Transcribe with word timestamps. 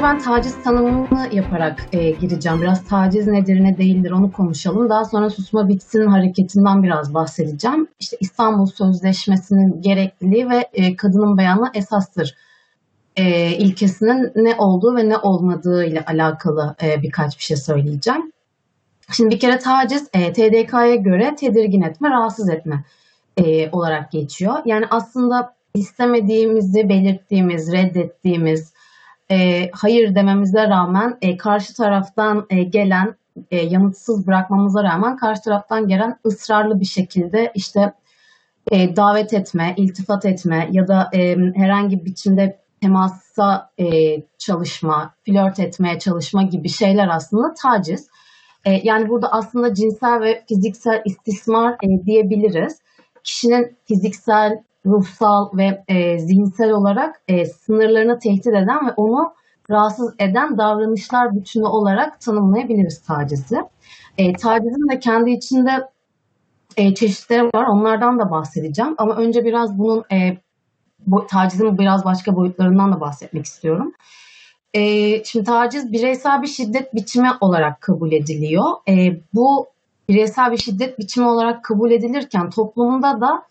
Önce 0.00 0.08
ben 0.08 0.18
taciz 0.18 0.62
tanımını 0.62 1.28
yaparak 1.32 1.86
e, 1.92 2.10
gireceğim. 2.10 2.62
Biraz 2.62 2.84
taciz 2.84 3.26
nedir 3.26 3.64
ne 3.64 3.78
değildir 3.78 4.10
onu 4.10 4.32
konuşalım. 4.32 4.88
Daha 4.88 5.04
sonra 5.04 5.30
susma 5.30 5.68
bitsin 5.68 6.06
hareketinden 6.06 6.82
biraz 6.82 7.14
bahsedeceğim. 7.14 7.88
İşte 8.00 8.16
İstanbul 8.20 8.66
Sözleşmesi'nin 8.66 9.82
gerekliliği 9.82 10.50
ve 10.50 10.68
e, 10.72 10.96
kadının 10.96 11.38
beyanı 11.38 11.70
esastır 11.74 12.34
e, 13.16 13.56
ilkesinin 13.56 14.32
ne 14.36 14.54
olduğu 14.54 14.96
ve 14.96 15.08
ne 15.08 15.18
olmadığı 15.18 15.84
ile 15.84 16.04
alakalı 16.04 16.74
e, 16.82 17.02
birkaç 17.02 17.38
bir 17.38 17.42
şey 17.42 17.56
söyleyeceğim. 17.56 18.32
Şimdi 19.12 19.34
bir 19.34 19.40
kere 19.40 19.58
taciz 19.58 20.08
e, 20.12 20.32
TDK'ya 20.32 20.94
göre 20.94 21.34
tedirgin 21.36 21.82
etme, 21.82 22.10
rahatsız 22.10 22.50
etme 22.50 22.84
e, 23.36 23.70
olarak 23.70 24.12
geçiyor. 24.12 24.54
Yani 24.64 24.84
aslında 24.90 25.54
istemediğimizi 25.74 26.88
belirttiğimiz, 26.88 27.72
reddettiğimiz, 27.72 28.72
e, 29.30 29.70
hayır 29.72 30.14
dememize 30.14 30.68
rağmen 30.68 31.18
e, 31.22 31.36
karşı 31.36 31.74
taraftan 31.74 32.46
e, 32.50 32.62
gelen 32.62 33.14
e, 33.50 33.56
yanıtsız 33.56 34.26
bırakmamıza 34.26 34.84
rağmen 34.84 35.16
karşı 35.16 35.42
taraftan 35.42 35.88
gelen 35.88 36.18
ısrarlı 36.26 36.80
bir 36.80 36.84
şekilde 36.84 37.52
işte 37.54 37.92
e, 38.70 38.96
davet 38.96 39.34
etme, 39.34 39.74
iltifat 39.76 40.24
etme 40.24 40.68
ya 40.72 40.88
da 40.88 41.10
e, 41.14 41.36
herhangi 41.54 42.00
bir 42.00 42.04
biçimde 42.04 42.60
temasa 42.80 43.70
e, 43.78 43.86
çalışma, 44.38 45.14
flört 45.26 45.60
etmeye 45.60 45.98
çalışma 45.98 46.42
gibi 46.42 46.68
şeyler 46.68 47.08
aslında 47.08 47.54
taciz. 47.54 48.08
E, 48.64 48.80
yani 48.84 49.08
burada 49.08 49.32
aslında 49.32 49.74
cinsel 49.74 50.20
ve 50.20 50.44
fiziksel 50.48 51.02
istismar 51.04 51.72
e, 51.72 52.04
diyebiliriz. 52.06 52.78
Kişinin 53.24 53.76
fiziksel, 53.84 54.62
ruhsal 54.86 55.56
ve 55.56 55.84
e, 55.88 56.18
zihinsel 56.18 56.70
olarak 56.70 57.22
e, 57.28 57.44
sınırlarını 57.44 58.18
tehdit 58.18 58.46
eden 58.46 58.86
ve 58.86 58.92
onu 58.96 59.32
rahatsız 59.70 60.14
eden 60.18 60.58
davranışlar 60.58 61.34
bütünü 61.34 61.66
olarak 61.66 62.20
tanımlayabiliriz 62.20 63.02
tacizi. 63.02 63.56
E, 64.18 64.32
tacizin 64.32 64.90
de 64.90 64.98
kendi 64.98 65.30
içinde 65.30 65.88
e, 66.76 66.94
çeşitleri 66.94 67.42
var. 67.42 67.66
Onlardan 67.66 68.18
da 68.18 68.30
bahsedeceğim. 68.30 68.94
Ama 68.98 69.16
önce 69.16 69.44
biraz 69.44 69.78
bunun 69.78 70.04
e, 70.12 70.36
bu, 71.06 71.26
tacizin 71.26 71.78
biraz 71.78 72.04
başka 72.04 72.36
boyutlarından 72.36 72.92
da 72.92 73.00
bahsetmek 73.00 73.44
istiyorum. 73.44 73.92
E, 74.74 74.80
şimdi 75.24 75.44
taciz 75.44 75.92
bireysel 75.92 76.42
bir 76.42 76.46
şiddet 76.46 76.94
biçimi 76.94 77.28
olarak 77.40 77.80
kabul 77.80 78.12
ediliyor. 78.12 78.64
E, 78.88 79.20
bu 79.34 79.66
bireysel 80.08 80.52
bir 80.52 80.56
şiddet 80.56 80.98
biçimi 80.98 81.26
olarak 81.26 81.64
kabul 81.64 81.90
edilirken 81.90 82.50
toplumda 82.50 83.20
da 83.20 83.42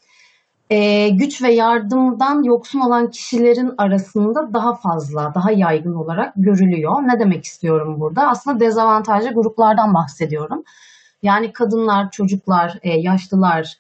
e, 0.70 1.10
güç 1.10 1.42
ve 1.42 1.54
yardımdan 1.54 2.44
yoksun 2.44 2.80
olan 2.80 3.10
kişilerin 3.10 3.74
arasında 3.78 4.54
daha 4.54 4.76
fazla, 4.76 5.32
daha 5.36 5.52
yaygın 5.52 5.94
olarak 5.94 6.34
görülüyor. 6.36 6.94
Ne 6.94 7.20
demek 7.20 7.46
istiyorum 7.46 8.00
burada? 8.00 8.28
Aslında 8.28 8.60
dezavantajlı 8.60 9.34
gruplardan 9.34 9.94
bahsediyorum. 9.94 10.64
Yani 11.24 11.54
kadınlar, 11.54 12.12
çocuklar, 12.12 12.80
e, 12.82 12.90
yaşlılar, 12.90 13.74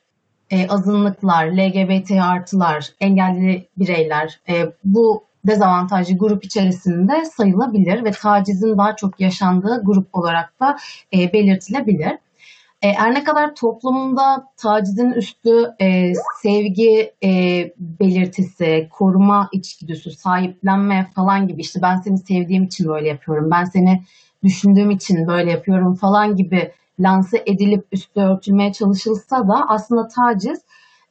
e, 0.52 0.68
azınlıklar, 0.68 1.46
LGBT 1.46 2.12
artılar, 2.12 2.90
engelli 3.00 3.68
bireyler 3.78 4.40
e, 4.50 4.66
bu 4.84 5.24
dezavantajlı 5.48 6.18
grup 6.18 6.46
içerisinde 6.46 7.26
sayılabilir 7.26 8.03
ve 8.03 8.12
tacizin 8.12 8.78
daha 8.78 8.96
çok 8.96 9.20
yaşandığı 9.20 9.81
grup 9.84 10.08
olarak 10.14 10.59
da 10.59 10.78
e, 11.13 11.34
belirtilebilir. 11.34 12.18
E, 12.81 12.94
her 12.94 13.13
ne 13.13 13.23
kadar 13.23 13.56
toplumda 13.56 14.47
tacizin 14.57 15.12
üstü 15.12 15.75
e, 15.81 16.13
sevgi 16.41 17.13
e, 17.23 17.29
belirtisi, 17.78 18.90
koruma 18.91 19.50
içgüdüsü, 19.51 20.12
sahiplenme 20.12 21.09
falan 21.16 21.47
gibi 21.47 21.62
işte 21.62 21.79
ben 21.81 21.97
seni 21.97 22.18
sevdiğim 22.18 22.63
için 22.63 22.88
böyle 22.88 23.07
yapıyorum, 23.07 23.51
ben 23.51 23.63
seni 23.63 24.03
düşündüğüm 24.44 24.91
için 24.91 25.28
böyle 25.28 25.51
yapıyorum 25.51 25.95
falan 25.95 26.35
gibi 26.35 26.72
lanse 27.00 27.44
edilip 27.45 27.88
üstü 27.91 28.19
örtülmeye 28.19 28.73
çalışılsa 28.73 29.47
da 29.47 29.66
aslında 29.68 30.07
taciz 30.07 30.62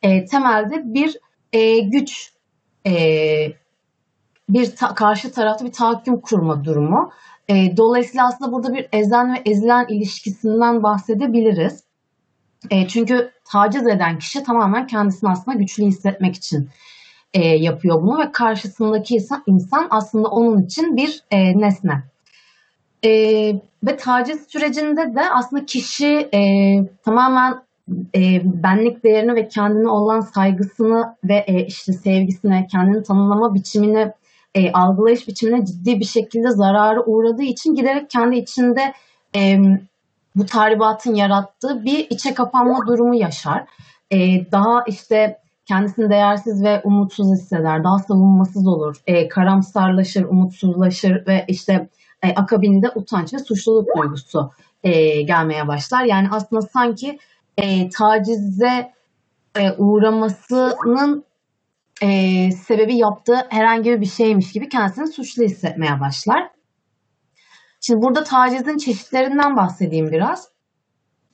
e, 0.02 0.24
temelde 0.24 0.94
bir 0.94 1.16
e, 1.52 1.78
güç, 1.78 2.32
e, 2.86 2.92
bir 4.48 4.76
ta- 4.76 4.94
karşı 4.94 5.32
tarafta 5.32 5.64
bir 5.64 5.72
tahakküm 5.72 6.20
kurma 6.20 6.64
durumu. 6.64 7.10
E, 7.48 7.76
dolayısıyla 7.76 8.26
aslında 8.26 8.52
burada 8.52 8.74
bir 8.74 8.88
ezen 8.92 9.34
ve 9.34 9.42
ezilen 9.46 9.86
ilişkisinden 9.88 10.82
bahsedebiliriz. 10.82 11.84
E, 12.70 12.88
çünkü 12.88 13.30
taciz 13.44 13.86
eden 13.86 14.18
kişi 14.18 14.42
tamamen 14.42 14.86
kendisini 14.86 15.30
aslında 15.30 15.56
güçlü 15.56 15.84
hissetmek 15.84 16.34
için 16.34 16.68
e, 17.34 17.46
yapıyor 17.46 18.02
bunu 18.02 18.18
ve 18.18 18.32
karşısındaki 18.32 19.14
insan, 19.14 19.42
insan 19.46 19.86
aslında 19.90 20.28
onun 20.28 20.62
için 20.62 20.96
bir 20.96 21.22
e, 21.30 21.58
nesne. 21.58 22.02
E, 23.04 23.10
ve 23.86 23.96
taciz 23.96 24.46
sürecinde 24.48 25.14
de 25.14 25.30
aslında 25.30 25.66
kişi 25.66 26.28
e, 26.34 26.40
tamamen 27.04 27.62
e, 28.14 28.40
benlik 28.44 29.04
değerini 29.04 29.34
ve 29.34 29.48
kendine 29.48 29.88
olan 29.88 30.20
saygısını 30.20 31.16
ve 31.24 31.44
e, 31.46 31.66
işte 31.66 31.92
sevgisine, 31.92 32.66
kendini 32.70 33.02
tanımlama 33.02 33.54
biçimini 33.54 34.12
e, 34.58 34.72
algılayış 34.72 35.28
biçimine 35.28 35.64
ciddi 35.64 36.00
bir 36.00 36.04
şekilde 36.04 36.50
zararı 36.50 37.02
uğradığı 37.02 37.42
için 37.42 37.74
giderek 37.74 38.10
kendi 38.10 38.36
içinde 38.36 38.92
e, 39.36 39.58
bu 40.36 40.46
tahribatın 40.46 41.14
yarattığı 41.14 41.84
bir 41.84 42.06
içe 42.10 42.34
kapanma 42.34 42.86
durumu 42.86 43.14
yaşar. 43.14 43.64
E, 44.10 44.16
daha 44.52 44.84
işte 44.86 45.38
kendisini 45.66 46.10
değersiz 46.10 46.64
ve 46.64 46.80
umutsuz 46.84 47.26
hisseder, 47.32 47.84
daha 47.84 47.98
savunmasız 47.98 48.66
olur, 48.66 48.96
e, 49.06 49.28
karamsarlaşır, 49.28 50.24
umutsuzlaşır 50.24 51.26
ve 51.26 51.44
işte 51.48 51.88
e, 52.22 52.34
akabinde 52.34 52.90
utanç 52.94 53.34
ve 53.34 53.38
suçluluk 53.38 53.88
duygusu 53.96 54.50
e, 54.82 55.22
gelmeye 55.22 55.68
başlar. 55.68 56.04
Yani 56.04 56.28
aslında 56.30 56.62
sanki 56.62 57.18
e, 57.56 57.88
tacize 57.88 58.92
e, 59.58 59.72
uğramasının 59.72 61.24
e, 62.02 62.50
sebebi 62.50 62.96
yaptığı 62.96 63.46
herhangi 63.48 64.00
bir 64.00 64.06
şeymiş 64.06 64.52
gibi 64.52 64.68
kendisini 64.68 65.06
suçlu 65.06 65.42
hissetmeye 65.42 66.00
başlar. 66.00 66.50
Şimdi 67.80 68.02
burada 68.02 68.24
tacizin 68.24 68.76
çeşitlerinden 68.76 69.56
bahsedeyim 69.56 70.12
biraz. 70.12 70.48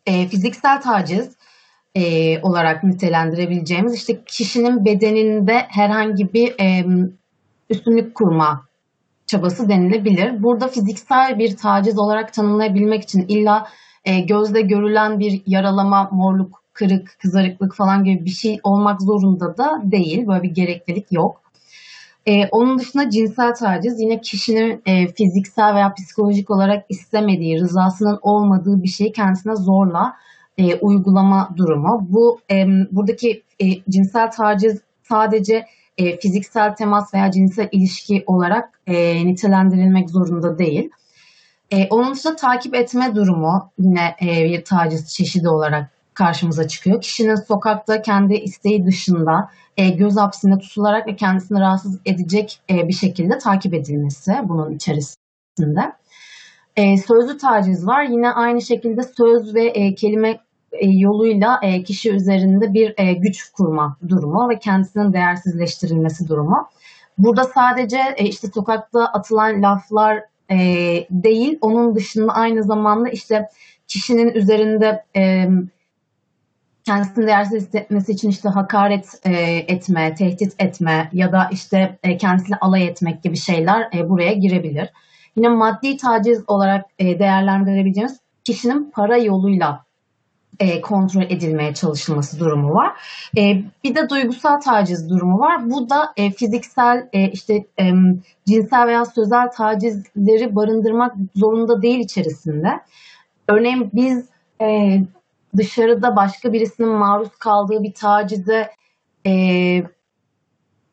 E, 0.06 0.28
fiziksel 0.28 0.80
taciz 0.80 1.36
e, 1.94 2.02
olarak 2.42 2.84
nitelendirebileceğimiz 2.84 3.94
işte 3.94 4.24
kişinin 4.26 4.84
bedeninde 4.84 5.66
herhangi 5.68 6.32
bir 6.32 6.54
e, 6.60 6.86
üstünlük 7.70 8.14
kurma 8.14 8.66
çabası 9.26 9.68
denilebilir. 9.68 10.42
Burada 10.42 10.68
fiziksel 10.68 11.38
bir 11.38 11.56
taciz 11.56 11.98
olarak 11.98 12.32
tanımlayabilmek 12.32 13.02
için 13.02 13.24
illa 13.28 13.66
e, 14.04 14.20
gözle 14.20 14.60
görülen 14.60 15.18
bir 15.18 15.42
yaralama, 15.46 16.08
morluk, 16.12 16.63
kırık, 16.74 17.16
kızarıklık 17.22 17.74
falan 17.74 18.04
gibi 18.04 18.24
bir 18.24 18.30
şey 18.30 18.60
olmak 18.62 19.02
zorunda 19.02 19.56
da 19.56 19.82
değil. 19.84 20.26
Böyle 20.26 20.42
bir 20.42 20.50
gereklilik 20.50 21.12
yok. 21.12 21.40
Ee, 22.26 22.48
onun 22.50 22.78
dışında 22.78 23.10
cinsel 23.10 23.54
taciz 23.54 24.00
yine 24.00 24.20
kişinin 24.20 24.82
e, 24.86 25.06
fiziksel 25.12 25.74
veya 25.74 25.94
psikolojik 25.94 26.50
olarak 26.50 26.84
istemediği, 26.88 27.60
rızasının 27.60 28.18
olmadığı 28.22 28.82
bir 28.82 28.88
şeyi 28.88 29.12
kendisine 29.12 29.56
zorla 29.56 30.14
e, 30.58 30.74
uygulama 30.74 31.48
durumu. 31.56 32.06
Bu 32.08 32.40
e, 32.50 32.66
buradaki 32.92 33.42
e, 33.60 33.66
cinsel 33.90 34.30
taciz 34.30 34.80
sadece 35.02 35.66
e, 35.98 36.18
fiziksel 36.18 36.74
temas 36.74 37.14
veya 37.14 37.30
cinsel 37.30 37.68
ilişki 37.72 38.24
olarak 38.26 38.80
e, 38.86 39.26
nitelendirilmek 39.26 40.10
zorunda 40.10 40.58
değil. 40.58 40.90
E, 41.70 41.88
onun 41.90 42.14
dışında 42.14 42.36
takip 42.36 42.74
etme 42.74 43.14
durumu 43.14 43.70
yine 43.78 44.16
e, 44.22 44.44
bir 44.44 44.64
taciz 44.64 45.14
çeşidi 45.14 45.48
olarak 45.48 45.93
karşımıza 46.14 46.68
çıkıyor. 46.68 47.00
Kişinin 47.00 47.34
sokakta 47.34 48.02
kendi 48.02 48.34
isteği 48.34 48.86
dışında 48.86 49.50
e, 49.76 49.88
göz 49.88 50.16
hapsinde 50.16 50.58
tutularak 50.58 51.06
ve 51.06 51.16
kendisini 51.16 51.60
rahatsız 51.60 52.00
edecek 52.06 52.60
e, 52.70 52.88
bir 52.88 52.92
şekilde 52.92 53.38
takip 53.38 53.74
edilmesi 53.74 54.32
bunun 54.42 54.72
içerisinde. 54.74 55.92
E, 56.76 56.96
sözlü 56.98 57.38
taciz 57.38 57.86
var. 57.86 58.02
Yine 58.02 58.30
aynı 58.30 58.62
şekilde 58.62 59.02
söz 59.02 59.54
ve 59.54 59.64
e, 59.64 59.94
kelime 59.94 60.40
e, 60.72 60.86
yoluyla 60.88 61.60
e, 61.62 61.82
kişi 61.82 62.10
üzerinde 62.10 62.74
bir 62.74 62.94
e, 62.96 63.12
güç 63.12 63.50
kurma 63.52 63.96
durumu 64.08 64.48
ve 64.48 64.58
kendisinin 64.58 65.12
değersizleştirilmesi 65.12 66.28
durumu. 66.28 66.68
Burada 67.18 67.44
sadece 67.44 67.98
işte 68.18 68.48
sokakta 68.54 69.04
atılan 69.04 69.62
laflar 69.62 70.22
değil, 71.10 71.58
onun 71.60 71.94
dışında 71.94 72.32
aynı 72.32 72.62
zamanda 72.62 73.08
işte 73.08 73.48
kişinin 73.88 74.34
üzerinde 74.34 75.04
kendisini 76.84 77.26
değersiz 77.26 77.62
hissetmesi 77.62 78.12
için 78.12 78.28
işte 78.28 78.48
hakaret 78.48 79.20
e, 79.24 79.32
etme, 79.68 80.14
tehdit 80.14 80.52
etme 80.58 81.10
ya 81.12 81.32
da 81.32 81.48
işte 81.52 81.98
e, 82.02 82.16
kendisiyle 82.16 82.56
alay 82.60 82.86
etmek 82.86 83.22
gibi 83.22 83.36
şeyler 83.36 83.88
e, 83.94 84.08
buraya 84.08 84.32
girebilir. 84.32 84.88
Yine 85.36 85.48
maddi 85.48 85.96
taciz 85.96 86.44
olarak 86.46 86.84
e, 86.98 87.18
değerlendirebileceğimiz 87.18 88.20
kişinin 88.44 88.90
para 88.90 89.16
yoluyla 89.16 89.84
e, 90.60 90.80
kontrol 90.80 91.22
edilmeye 91.22 91.74
çalışılması 91.74 92.40
durumu 92.40 92.74
var. 92.74 92.92
E, 93.38 93.62
bir 93.84 93.94
de 93.94 94.08
duygusal 94.08 94.60
taciz 94.60 95.10
durumu 95.10 95.38
var. 95.38 95.70
Bu 95.70 95.90
da 95.90 96.12
e, 96.16 96.30
fiziksel 96.30 97.08
e, 97.12 97.30
işte 97.30 97.54
e, 97.54 97.84
cinsel 98.48 98.86
veya 98.86 99.04
sözel 99.04 99.50
tacizleri 99.56 100.56
barındırmak 100.56 101.14
zorunda 101.34 101.82
değil 101.82 102.00
içerisinde. 102.00 102.68
Örneğin 103.48 103.90
biz 103.92 104.28
e, 104.60 104.98
dışarıda 105.56 106.16
başka 106.16 106.52
birisinin 106.52 106.88
maruz 106.88 107.36
kaldığı 107.38 107.82
bir 107.82 107.94
tacize 107.94 108.70
e, 109.26 109.32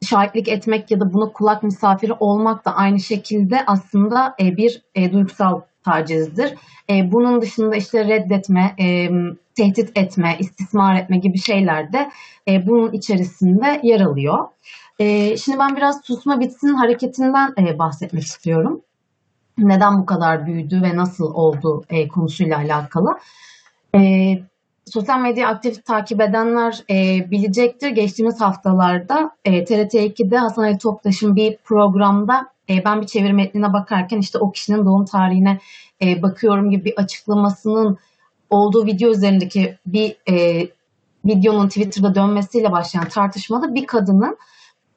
şahitlik 0.01 0.47
etmek 0.47 0.91
ya 0.91 0.99
da 0.99 1.13
buna 1.13 1.31
kulak 1.31 1.63
misafiri 1.63 2.13
olmak 2.13 2.65
da 2.65 2.75
aynı 2.75 2.99
şekilde 2.99 3.63
aslında 3.67 4.35
e, 4.41 4.57
bir 4.57 4.81
e, 4.95 5.11
duygusal 5.11 5.61
tacizdir. 5.83 6.53
E, 6.89 7.11
bunun 7.11 7.41
dışında 7.41 7.75
işte 7.75 8.07
reddetme, 8.07 8.75
e, 8.79 9.09
tehdit 9.55 9.97
etme, 9.97 10.35
istismar 10.39 10.95
etme 10.95 11.17
gibi 11.17 11.37
şeyler 11.37 11.93
de 11.93 12.11
e, 12.47 12.67
bunun 12.67 12.91
içerisinde 12.91 13.79
yer 13.83 14.01
alıyor. 14.01 14.47
E, 14.99 15.37
şimdi 15.37 15.59
ben 15.59 15.75
biraz 15.75 16.01
susma 16.03 16.39
bitsin 16.39 16.73
hareketinden 16.73 17.53
e, 17.57 17.79
bahsetmek 17.79 18.23
istiyorum. 18.23 18.81
Neden 19.57 20.01
bu 20.01 20.05
kadar 20.05 20.45
büyüdü 20.45 20.81
ve 20.81 20.97
nasıl 20.97 21.33
oldu 21.33 21.83
e, 21.89 22.07
konusuyla 22.07 22.57
alakalı. 22.57 23.17
E, 23.95 23.99
sosyal 24.85 25.19
medya 25.19 25.47
aktif 25.47 25.85
takip 25.85 26.21
edenler 26.21 26.83
e, 26.89 27.31
bilecektir. 27.31 27.89
Geçtiğimiz 27.89 28.41
haftalarda 28.41 29.31
e, 29.45 29.65
TRT 29.65 29.93
2'de 29.93 30.37
Hasan 30.37 30.63
Ali 30.63 30.77
Toptaş'ın 30.77 31.35
bir 31.35 31.57
programda 31.57 32.47
e, 32.69 32.85
ben 32.85 33.01
bir 33.01 33.07
çeviri 33.07 33.33
metnine 33.33 33.73
bakarken 33.73 34.17
işte 34.17 34.37
o 34.37 34.51
kişinin 34.51 34.85
doğum 34.85 35.05
tarihine 35.05 35.59
e, 36.01 36.21
bakıyorum 36.21 36.69
gibi 36.69 36.85
bir 36.85 36.93
açıklamasının 36.97 37.97
olduğu 38.49 38.85
video 38.85 39.11
üzerindeki 39.11 39.77
bir 39.85 40.17
e, 40.31 40.67
videonun 41.25 41.67
Twitter'da 41.67 42.15
dönmesiyle 42.15 42.71
başlayan 42.71 43.09
tartışmada 43.09 43.75
bir 43.75 43.87
kadının 43.87 44.37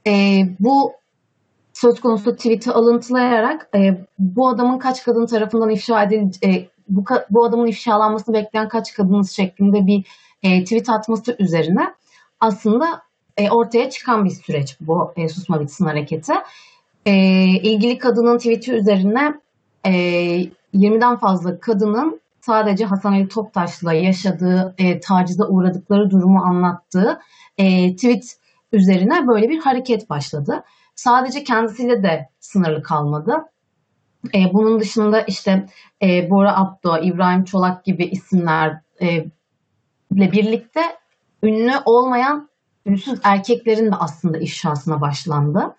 e, 0.06 0.42
bu 0.60 0.92
söz 1.72 2.00
konusu 2.00 2.36
tweet'i 2.36 2.70
alıntılayarak 2.70 3.69
e, 3.75 4.06
bu 4.19 4.48
adamın 4.48 4.78
kaç 4.78 5.04
kadın 5.04 5.26
tarafından 5.26 5.70
ifşa 5.70 6.02
edildi, 6.02 6.36
e, 6.46 6.69
bu, 6.88 7.04
bu 7.31 7.44
adamın 7.44 7.66
ifşalanmasını 7.66 8.34
bekleyen 8.34 8.69
kaç 8.69 8.94
kadınız 8.94 9.31
şeklinde 9.31 9.86
bir 9.86 10.06
e, 10.42 10.64
tweet 10.64 10.88
atması 10.88 11.36
üzerine 11.38 11.94
aslında 12.40 13.02
e, 13.36 13.50
ortaya 13.50 13.90
çıkan 13.90 14.25
bir 14.25 14.31
süreç 14.31 14.76
bu 14.81 15.12
e, 15.16 15.28
susma 15.28 15.60
bitsin 15.60 15.84
hareketi. 15.84 16.32
E, 17.06 17.14
ilgili 17.44 17.98
kadının 17.98 18.38
tweet'i 18.38 18.72
üzerine 18.72 19.40
e, 19.84 19.92
20'den 20.75 21.16
fazla 21.16 21.60
kadının 21.60 22.20
sadece 22.40 22.84
Hasan 22.84 23.12
Ali 23.12 23.28
Toptaş'la 23.28 23.92
yaşadığı 23.92 24.75
e, 24.78 25.00
tacize 25.00 25.44
uğradıkları 25.44 26.10
durumu 26.10 26.40
anlattığı 26.40 27.20
e, 27.58 27.96
tweet 27.96 28.36
üzerine 28.72 29.26
böyle 29.28 29.48
bir 29.48 29.58
hareket 29.58 30.10
başladı. 30.10 30.64
Sadece 30.94 31.44
kendisiyle 31.44 32.02
de 32.02 32.28
sınırlı 32.40 32.82
kalmadı. 32.82 33.44
E, 34.34 34.52
bunun 34.52 34.80
dışında 34.80 35.20
işte 35.20 35.66
e, 36.02 36.30
Bora 36.30 36.56
Abdo, 36.56 36.98
İbrahim 37.02 37.44
Çolak 37.44 37.84
gibi 37.84 38.04
isimlerle 38.04 38.80
e, 39.02 39.24
birlikte 40.10 40.80
ünlü 41.42 41.72
olmayan 41.84 42.48
ünsüz 42.86 43.20
erkeklerin 43.24 43.92
de 43.92 43.96
aslında 43.96 44.38
ifşasına 44.38 45.00
başlandı. 45.00 45.76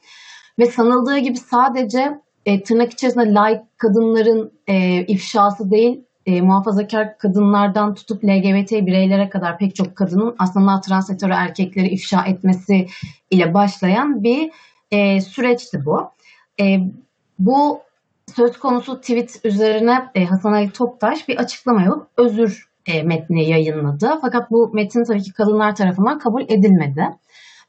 Ve 0.60 0.66
sanıldığı 0.66 1.18
gibi 1.18 1.38
sadece 1.38 2.22
e, 2.46 2.64
tırnak 2.64 2.94
içerisinde 2.94 3.34
layık 3.34 3.78
kadınların 3.78 4.52
e, 4.68 5.06
ifşası 5.06 5.72
değil, 5.72 6.04
e, 6.26 6.42
muhafazakar 6.42 7.18
kadınlardan 7.18 7.94
tutup 7.94 8.24
LGBT 8.24 8.72
bireylere 8.72 9.30
kadar 9.30 9.58
pek 9.58 9.76
çok 9.76 9.96
kadının 9.96 10.36
aslında 10.40 10.82
transsektörü 10.82 11.34
erkekleri 11.34 11.88
ifşa 11.88 12.26
etmesi 12.26 12.88
ile 13.32 13.54
başlayan 13.54 14.24
bir 14.24 14.52
e, 14.92 15.22
süreçti 15.22 15.86
bu. 15.86 16.12
E, 16.62 16.78
bu 17.40 17.80
söz 18.34 18.60
konusu 18.60 19.02
tweet 19.02 19.42
üzerine 19.44 20.12
e, 20.16 20.26
Hasan 20.26 20.54
Ali 20.54 20.72
Toptaş 20.72 21.28
bir 21.28 21.38
açıklama 21.38 21.82
yapıp 21.82 22.08
özür 22.18 22.70
e, 22.86 23.04
metni 23.04 23.50
yayınladı. 23.50 24.18
Fakat 24.22 24.52
bu 24.52 24.72
metin 24.74 25.04
tabii 25.04 25.24
ki 25.24 25.34
kadınlar 25.34 25.76
tarafından 25.76 26.20
kabul 26.20 26.42
edilmedi. 26.42 27.10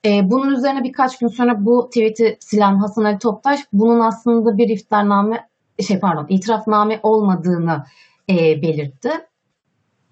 E, 0.04 0.30
bunun 0.30 0.54
üzerine 0.54 0.84
birkaç 0.84 1.18
gün 1.18 1.28
sonra 1.28 1.64
bu 1.64 1.88
tweet'i 1.88 2.36
silen 2.40 2.76
Hasan 2.76 3.04
Ali 3.04 3.18
Toptaş 3.18 3.60
bunun 3.72 4.00
aslında 4.00 4.58
bir 4.58 4.68
iftarname 4.68 5.48
şey 5.86 6.00
pardon 6.00 6.26
itirafname 6.28 7.00
olmadığını 7.02 7.84
e, 8.30 8.62
belirtti 8.62 9.10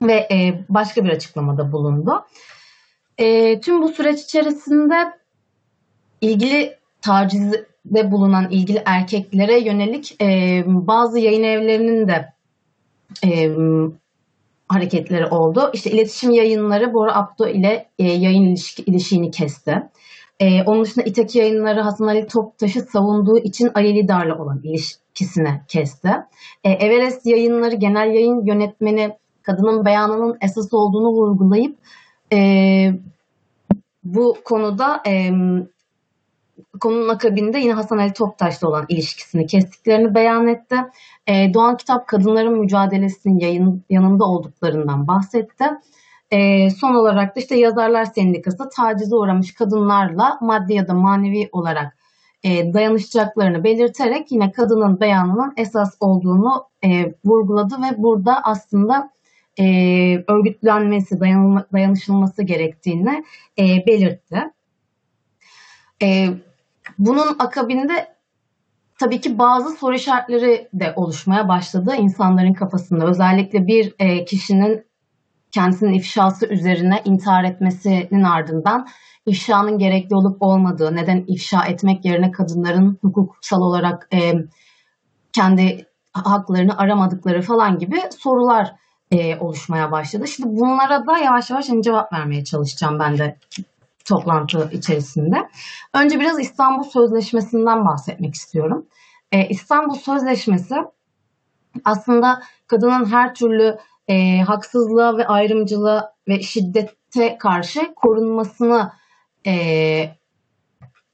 ve 0.02 0.28
e, 0.30 0.64
başka 0.68 1.04
bir 1.04 1.08
açıklamada 1.08 1.72
bulundu. 1.72 2.26
E, 3.18 3.60
tüm 3.60 3.82
bu 3.82 3.88
süreç 3.88 4.22
içerisinde 4.22 5.12
ilgili 6.20 6.78
tacizde 7.84 8.12
bulunan 8.12 8.50
ilgili 8.50 8.82
erkeklere 8.86 9.60
yönelik 9.60 10.22
e, 10.22 10.62
bazı 10.66 11.18
yayın 11.18 11.42
evlerinin 11.42 12.08
de 12.08 12.32
e, 13.24 13.50
hareketleri 14.68 15.26
oldu. 15.26 15.70
İşte 15.72 15.90
iletişim 15.90 16.30
yayınları 16.30 16.94
Bora 16.94 17.14
Abdo 17.16 17.48
ile 17.48 17.86
e, 17.98 18.04
yayın 18.04 18.42
ilişki, 18.42 18.82
ilişiğini 18.82 19.30
kesti. 19.30 19.82
E, 20.40 20.62
onun 20.62 20.84
dışında 20.84 21.04
İtaki 21.04 21.38
yayınları 21.38 21.80
Hasan 21.80 22.06
Ali 22.06 22.26
Toptaş'ı 22.26 22.80
savunduğu 22.80 23.38
için 23.38 23.70
Ali 23.74 23.94
Lidar'la 23.94 24.34
olan 24.38 24.60
ilişkisini 24.64 25.60
kesti. 25.68 26.08
E, 26.64 26.70
Everest 26.70 27.26
yayınları 27.26 27.74
genel 27.74 28.14
yayın 28.14 28.46
yönetmeni 28.46 29.10
kadının 29.42 29.84
beyanının 29.84 30.36
esas 30.40 30.72
olduğunu 30.72 31.08
vurgulayıp 31.08 31.78
e, 32.32 32.38
bu 34.04 34.36
konuda 34.44 35.02
e, 35.06 35.30
konunun 36.80 37.08
akabinde 37.08 37.58
yine 37.58 37.72
Hasan 37.72 37.98
Ali 37.98 38.12
Toptaş'la 38.12 38.68
olan 38.68 38.86
ilişkisini 38.88 39.46
kestiklerini 39.46 40.14
beyan 40.14 40.46
etti. 40.46 40.76
E, 41.26 41.54
Doğan 41.54 41.76
Kitap 41.76 42.08
kadınların 42.08 42.60
mücadelesinin 42.60 43.38
yayın, 43.38 43.84
yanında 43.90 44.24
olduklarından 44.24 45.08
bahsetti. 45.08 45.64
E, 46.30 46.70
son 46.70 46.94
olarak 46.94 47.36
da 47.36 47.40
işte 47.40 47.58
Yazarlar 47.58 48.04
Sendikası 48.04 48.68
tacize 48.76 49.14
uğramış 49.14 49.54
kadınlarla 49.54 50.38
maddi 50.40 50.74
ya 50.74 50.88
da 50.88 50.94
manevi 50.94 51.48
olarak 51.52 51.96
e, 52.44 52.72
dayanışacaklarını 52.74 53.64
belirterek 53.64 54.32
yine 54.32 54.52
kadının 54.52 55.00
beyanının 55.00 55.52
esas 55.56 55.96
olduğunu 56.00 56.64
e, 56.84 57.14
vurguladı 57.24 57.74
ve 57.74 58.02
burada 58.02 58.40
aslında 58.44 59.10
e, 59.58 59.64
örgütlenmesi, 60.28 61.20
dayanılma, 61.20 61.66
dayanışılması 61.72 62.42
gerektiğini 62.42 63.24
e, 63.58 63.86
belirtti. 63.86 64.38
E, 66.02 66.28
bunun 66.98 67.36
akabinde 67.38 68.14
tabii 69.00 69.20
ki 69.20 69.38
bazı 69.38 69.70
soru 69.70 69.94
işaretleri 69.94 70.68
de 70.72 70.92
oluşmaya 70.96 71.48
başladı 71.48 71.94
insanların 71.98 72.52
kafasında. 72.52 73.06
Özellikle 73.06 73.66
bir 73.66 73.94
e, 73.98 74.24
kişinin 74.24 74.86
kendisinin 75.50 75.92
ifşası 75.92 76.46
üzerine 76.46 77.02
intihar 77.04 77.44
etmesinin 77.44 78.22
ardından 78.22 78.86
ifşanın 79.26 79.78
gerekli 79.78 80.16
olup 80.16 80.42
olmadığı, 80.42 80.96
neden 80.96 81.24
ifşa 81.26 81.64
etmek 81.64 82.04
yerine 82.04 82.30
kadınların 82.30 82.98
hukuksal 83.02 83.60
olarak 83.60 84.08
e, 84.14 84.32
kendi 85.32 85.86
haklarını 86.12 86.78
aramadıkları 86.78 87.42
falan 87.42 87.78
gibi 87.78 88.02
sorular 88.18 88.74
e, 89.10 89.36
oluşmaya 89.38 89.92
başladı. 89.92 90.28
Şimdi 90.28 90.48
bunlara 90.48 91.06
da 91.06 91.18
yavaş 91.18 91.50
yavaş 91.50 91.68
hani 91.68 91.82
cevap 91.82 92.12
vermeye 92.12 92.44
çalışacağım 92.44 92.98
ben 92.98 93.18
de 93.18 93.38
toplantı 94.04 94.70
içerisinde. 94.72 95.48
Önce 95.94 96.20
biraz 96.20 96.40
İstanbul 96.40 96.82
Sözleşmesi'nden 96.82 97.84
bahsetmek 97.86 98.34
istiyorum. 98.34 98.86
Ee, 99.32 99.48
İstanbul 99.48 99.94
Sözleşmesi 99.94 100.74
aslında 101.84 102.42
kadının 102.66 103.04
her 103.04 103.34
türlü 103.34 103.78
e, 104.08 104.40
haksızlığa 104.40 105.18
ve 105.18 105.26
ayrımcılığa 105.26 106.12
ve 106.28 106.42
şiddete 106.42 107.38
karşı 107.38 107.94
korunmasını 107.94 108.92
e, 109.46 109.52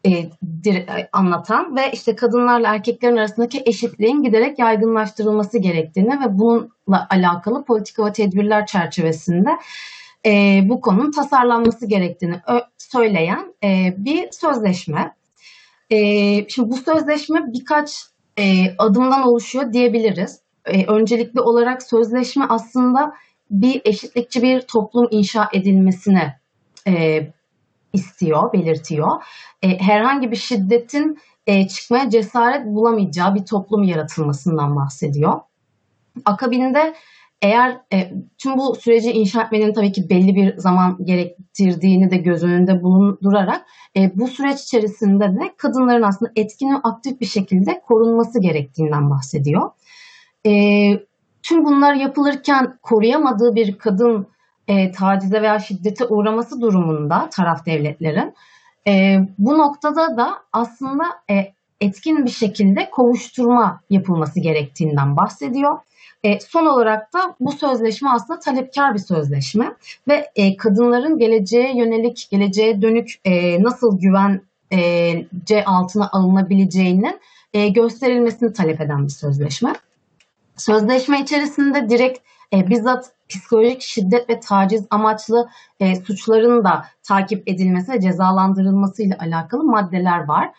e, 0.06 0.30
dir, 0.64 0.84
anlatan 1.12 1.76
ve 1.76 1.92
işte 1.92 2.16
kadınlarla 2.16 2.74
erkeklerin 2.74 3.16
arasındaki 3.16 3.62
eşitliğin 3.66 4.22
giderek 4.22 4.58
yaygınlaştırılması 4.58 5.58
gerektiğini 5.58 6.20
ve 6.20 6.38
bununla 6.38 7.06
alakalı 7.10 7.64
politika 7.64 8.06
ve 8.06 8.12
tedbirler 8.12 8.66
çerçevesinde 8.66 9.50
e, 10.26 10.60
bu 10.64 10.80
konunun 10.80 11.10
tasarlanması 11.10 11.86
gerektiğini 11.86 12.40
söyleyen 12.78 13.54
e, 13.64 13.94
bir 13.96 14.30
sözleşme. 14.30 15.14
E, 15.90 15.98
şimdi 16.48 16.70
bu 16.70 16.76
sözleşme 16.76 17.40
birkaç 17.52 17.90
e, 18.38 18.76
adımdan 18.78 19.22
oluşuyor 19.22 19.72
diyebiliriz. 19.72 20.40
E, 20.64 20.86
öncelikli 20.86 21.40
olarak 21.40 21.82
sözleşme 21.82 22.44
aslında 22.48 23.12
bir 23.50 23.82
eşitlikçi 23.84 24.42
bir 24.42 24.60
toplum 24.60 25.08
inşa 25.10 25.48
edilmesine 25.52 26.40
e, 26.86 27.26
istiyor, 27.92 28.52
belirtiyor. 28.52 29.22
E, 29.62 29.78
herhangi 29.78 30.30
bir 30.30 30.36
şiddetin 30.36 31.18
e, 31.46 31.68
çıkmaya 31.68 32.10
cesaret 32.10 32.66
bulamayacağı 32.66 33.34
bir 33.34 33.44
toplum 33.44 33.82
yaratılmasından 33.82 34.76
bahsediyor. 34.76 35.40
Akabinde 36.24 36.94
eğer 37.42 37.80
e, 37.92 38.12
tüm 38.38 38.56
bu 38.56 38.74
süreci 38.74 39.12
inşa 39.12 39.42
etmenin 39.42 39.72
tabii 39.72 39.92
ki 39.92 40.10
belli 40.10 40.34
bir 40.34 40.56
zaman 40.56 40.98
gerektirdiğini 41.04 42.10
de 42.10 42.16
göz 42.16 42.44
önünde 42.44 42.82
bulundurarak 42.82 43.66
e, 43.96 44.10
bu 44.14 44.28
süreç 44.28 44.60
içerisinde 44.60 45.24
de 45.24 45.54
kadınların 45.56 46.02
aslında 46.02 46.32
etkin 46.36 46.74
ve 46.74 46.76
aktif 46.84 47.20
bir 47.20 47.26
şekilde 47.26 47.80
korunması 47.80 48.40
gerektiğinden 48.40 49.10
bahsediyor. 49.10 49.70
E, 50.46 50.52
tüm 51.42 51.64
bunlar 51.64 51.94
yapılırken 51.94 52.78
koruyamadığı 52.82 53.54
bir 53.54 53.78
kadın 53.78 54.26
e, 54.68 54.90
tacize 54.90 55.42
veya 55.42 55.58
şiddete 55.58 56.06
uğraması 56.06 56.60
durumunda 56.60 57.28
taraf 57.30 57.66
devletlerin 57.66 58.34
e, 58.88 59.18
bu 59.38 59.58
noktada 59.58 60.16
da 60.16 60.38
aslında 60.52 61.04
e, 61.30 61.34
etkin 61.80 62.24
bir 62.24 62.30
şekilde 62.30 62.90
kovuşturma 62.90 63.80
yapılması 63.90 64.40
gerektiğinden 64.40 65.16
bahsediyor. 65.16 65.78
E, 66.24 66.40
son 66.40 66.66
olarak 66.66 67.12
da 67.12 67.36
bu 67.40 67.52
sözleşme 67.52 68.10
aslında 68.10 68.38
talepkar 68.40 68.94
bir 68.94 68.98
sözleşme 68.98 69.74
ve 70.08 70.30
e, 70.36 70.56
kadınların 70.56 71.18
geleceğe 71.18 71.76
yönelik, 71.78 72.28
geleceğe 72.30 72.82
dönük 72.82 73.14
e, 73.24 73.62
nasıl 73.62 74.00
güvence 74.00 75.64
altına 75.64 76.08
alınabileceğinin 76.12 77.20
e, 77.52 77.68
gösterilmesini 77.68 78.52
talep 78.52 78.80
eden 78.80 79.04
bir 79.04 79.12
sözleşme. 79.12 79.72
Sözleşme 80.56 81.20
içerisinde 81.20 81.88
direkt 81.88 82.18
e, 82.52 82.70
bizzat 82.70 83.12
psikolojik 83.28 83.82
şiddet 83.82 84.30
ve 84.30 84.40
taciz 84.40 84.86
amaçlı 84.90 85.48
e, 85.80 85.96
suçların 85.96 86.64
da 86.64 86.86
takip 87.02 87.48
edilmesi 87.48 87.92
ve 87.92 88.00
cezalandırılması 88.00 89.02
ile 89.02 89.16
alakalı 89.18 89.64
maddeler 89.64 90.24
var. 90.24 90.50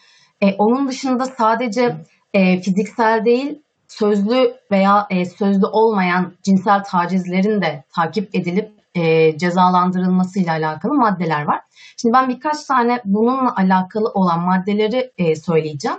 E, 0.42 0.54
onun 0.54 0.88
dışında 0.88 1.26
sadece 1.26 1.96
e, 2.34 2.62
fiziksel 2.62 3.26
değil, 3.26 3.61
sözlü 3.92 4.54
veya 4.72 5.08
e, 5.10 5.26
sözlü 5.26 5.66
olmayan 5.66 6.34
cinsel 6.44 6.84
tacizlerin 6.84 7.62
de 7.62 7.84
takip 7.96 8.36
edilip 8.36 8.72
e, 8.96 9.38
cezalandırılması 9.38 10.40
ile 10.40 10.52
alakalı 10.52 10.94
maddeler 10.94 11.44
var. 11.44 11.62
Şimdi 11.98 12.14
ben 12.14 12.30
birkaç 12.30 12.64
tane 12.64 13.02
bununla 13.06 13.56
alakalı 13.56 14.10
olan 14.10 14.40
maddeleri 14.40 15.12
e, 15.18 15.36
söyleyeceğim. 15.36 15.98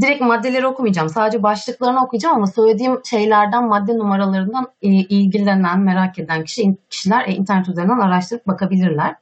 Direkt 0.00 0.20
maddeleri 0.20 0.66
okumayacağım. 0.66 1.08
Sadece 1.08 1.42
başlıklarını 1.42 2.04
okuyacağım 2.04 2.36
ama 2.36 2.46
söylediğim 2.46 3.00
şeylerden, 3.04 3.68
madde 3.68 3.98
numaralarından 3.98 4.66
e, 4.82 4.88
ilgilenen, 4.88 5.80
merak 5.80 6.18
eden 6.18 6.44
kişi, 6.44 6.76
kişiler 6.90 7.28
e, 7.28 7.32
internet 7.32 7.68
üzerinden 7.68 7.98
araştırıp 7.98 8.46
bakabilirler. 8.46 9.16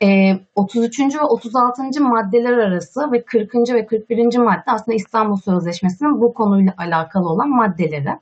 33. 0.00 1.00
Ee, 1.00 1.18
ve 1.18 1.22
36. 1.22 2.02
maddeler 2.02 2.58
arası 2.58 3.12
ve 3.12 3.24
40. 3.24 3.54
ve 3.54 3.86
41. 3.86 4.36
madde 4.36 4.62
aslında 4.66 4.96
İstanbul 4.96 5.36
Sözleşmesi'nin 5.36 6.20
bu 6.20 6.34
konuyla 6.34 6.74
alakalı 6.78 7.28
olan 7.28 7.48
maddeleri. 7.48 8.18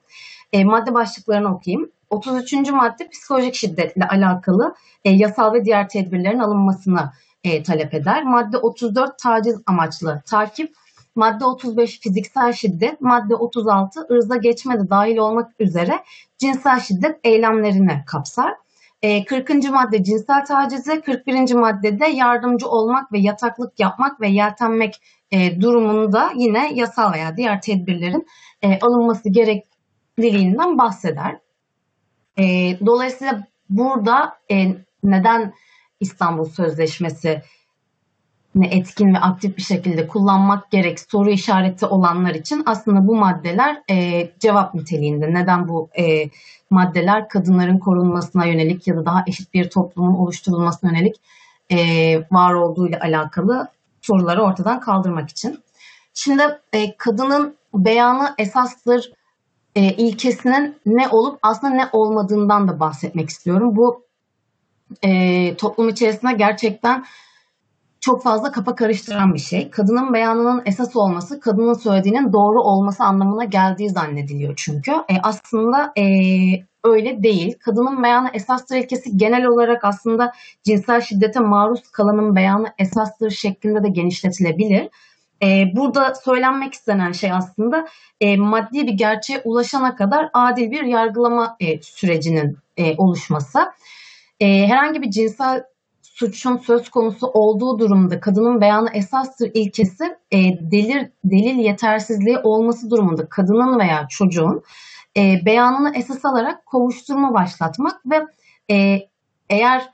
E, 0.52 0.64
madde 0.64 0.94
başlıklarını 0.94 1.54
okuyayım. 1.54 1.90
33. 2.10 2.52
madde 2.70 3.08
psikolojik 3.08 3.54
şiddetle 3.54 4.08
alakalı 4.08 4.74
e, 5.04 5.10
yasal 5.10 5.54
ve 5.54 5.64
diğer 5.64 5.88
tedbirlerin 5.88 6.38
alınmasını 6.38 7.12
e, 7.44 7.62
talep 7.62 7.94
eder. 7.94 8.24
Madde 8.24 8.58
34 8.58 9.18
taciz 9.18 9.62
amaçlı 9.66 10.22
takip. 10.26 10.74
Madde 11.14 11.44
35 11.44 12.00
fiziksel 12.00 12.52
şiddet, 12.52 13.00
madde 13.00 13.34
36 13.34 14.06
ırza 14.10 14.36
geçme 14.36 14.80
de 14.80 14.90
dahil 14.90 15.16
olmak 15.16 15.50
üzere 15.58 16.04
cinsel 16.38 16.80
şiddet 16.80 17.20
eylemlerini 17.24 18.04
kapsar. 18.06 18.61
40. 19.02 19.64
Ee, 19.64 19.70
madde 19.70 20.04
cinsel 20.04 20.44
tacize, 20.44 21.00
41. 21.00 21.54
maddede 21.54 22.06
yardımcı 22.06 22.68
olmak 22.68 23.12
ve 23.12 23.18
yataklık 23.18 23.80
yapmak 23.80 24.20
ve 24.20 24.28
yeltenmek 24.28 25.02
e, 25.30 25.60
durumunda 25.60 26.32
yine 26.36 26.74
yasal 26.74 27.12
veya 27.12 27.36
diğer 27.36 27.60
tedbirlerin 27.60 28.26
e, 28.62 28.78
alınması 28.78 29.28
gerekliliğinden 29.28 30.78
bahseder. 30.78 31.38
E, 32.38 32.44
dolayısıyla 32.86 33.46
burada 33.68 34.38
neden 35.02 35.54
İstanbul 36.00 36.44
Sözleşmesi 36.44 37.42
etkin 38.60 39.14
ve 39.14 39.18
aktif 39.18 39.56
bir 39.56 39.62
şekilde 39.62 40.08
kullanmak 40.08 40.70
gerek 40.70 41.00
soru 41.00 41.30
işareti 41.30 41.86
olanlar 41.86 42.34
için 42.34 42.62
aslında 42.66 43.06
bu 43.06 43.16
maddeler 43.16 43.82
e, 43.90 44.28
cevap 44.40 44.74
niteliğinde. 44.74 45.34
Neden 45.34 45.68
bu 45.68 45.88
e, 45.98 46.30
maddeler 46.70 47.28
kadınların 47.28 47.78
korunmasına 47.78 48.46
yönelik 48.46 48.86
ya 48.86 48.96
da 48.96 49.06
daha 49.06 49.24
eşit 49.26 49.54
bir 49.54 49.70
toplumun 49.70 50.14
oluşturulmasına 50.14 50.90
yönelik 50.90 51.16
e, 51.70 51.76
var 52.30 52.54
olduğu 52.54 52.88
ile 52.88 52.98
alakalı 52.98 53.68
soruları 54.00 54.42
ortadan 54.42 54.80
kaldırmak 54.80 55.30
için. 55.30 55.58
Şimdi 56.14 56.42
e, 56.72 56.96
kadının 56.96 57.56
beyanı 57.74 58.34
esastır 58.38 59.12
e, 59.74 59.82
ilkesinin 59.82 60.76
ne 60.86 61.08
olup 61.08 61.38
aslında 61.42 61.74
ne 61.74 61.88
olmadığından 61.92 62.68
da 62.68 62.80
bahsetmek 62.80 63.28
istiyorum. 63.28 63.76
Bu 63.76 64.04
e, 65.02 65.54
toplum 65.56 65.88
içerisinde 65.88 66.32
gerçekten 66.32 67.04
çok 68.02 68.22
fazla 68.22 68.52
kafa 68.52 68.74
karıştıran 68.74 69.34
bir 69.34 69.38
şey. 69.38 69.70
Kadının 69.70 70.14
beyanının 70.14 70.62
esas 70.66 70.96
olması, 70.96 71.40
kadının 71.40 71.74
söylediğinin 71.74 72.32
doğru 72.32 72.60
olması 72.60 73.04
anlamına 73.04 73.44
geldiği 73.44 73.90
zannediliyor 73.90 74.54
çünkü. 74.56 74.90
E, 74.90 75.14
aslında 75.22 75.92
e, 75.98 76.04
öyle 76.84 77.22
değil. 77.22 77.54
Kadının 77.64 78.02
beyanı 78.02 78.30
esastır 78.34 78.76
ilkesi 78.76 79.16
genel 79.16 79.46
olarak 79.46 79.84
aslında 79.84 80.32
cinsel 80.64 81.00
şiddete 81.00 81.40
maruz 81.40 81.90
kalanın 81.92 82.36
beyanı 82.36 82.66
esastır 82.78 83.30
şeklinde 83.30 83.82
de 83.82 83.88
genişletilebilir. 83.88 84.88
E, 85.42 85.64
burada 85.76 86.14
söylenmek 86.14 86.74
istenen 86.74 87.12
şey 87.12 87.32
aslında 87.32 87.86
e, 88.20 88.36
maddi 88.36 88.86
bir 88.86 88.92
gerçeğe 88.92 89.42
ulaşana 89.44 89.96
kadar 89.96 90.30
adil 90.34 90.70
bir 90.70 90.82
yargılama 90.82 91.56
e, 91.60 91.82
sürecinin 91.82 92.56
e, 92.76 92.96
oluşması. 92.96 93.58
E, 94.40 94.68
herhangi 94.68 95.02
bir 95.02 95.10
cinsel 95.10 95.62
suçun 96.26 96.56
söz 96.56 96.88
konusu 96.88 97.26
olduğu 97.26 97.78
durumda 97.78 98.20
kadının 98.20 98.60
beyanı 98.60 98.90
esastır 98.94 99.50
ilkesi 99.54 100.04
e, 100.30 100.38
delil, 100.70 101.08
delil 101.24 101.58
yetersizliği 101.58 102.38
olması 102.38 102.90
durumunda 102.90 103.28
kadının 103.28 103.78
veya 103.78 104.06
çocuğun 104.10 104.62
e, 105.16 105.46
beyanını 105.46 105.96
esas 105.96 106.24
alarak 106.24 106.66
kovuşturma 106.66 107.34
başlatmak 107.34 108.00
ve 108.06 108.26
e, 108.70 108.98
eğer 109.50 109.88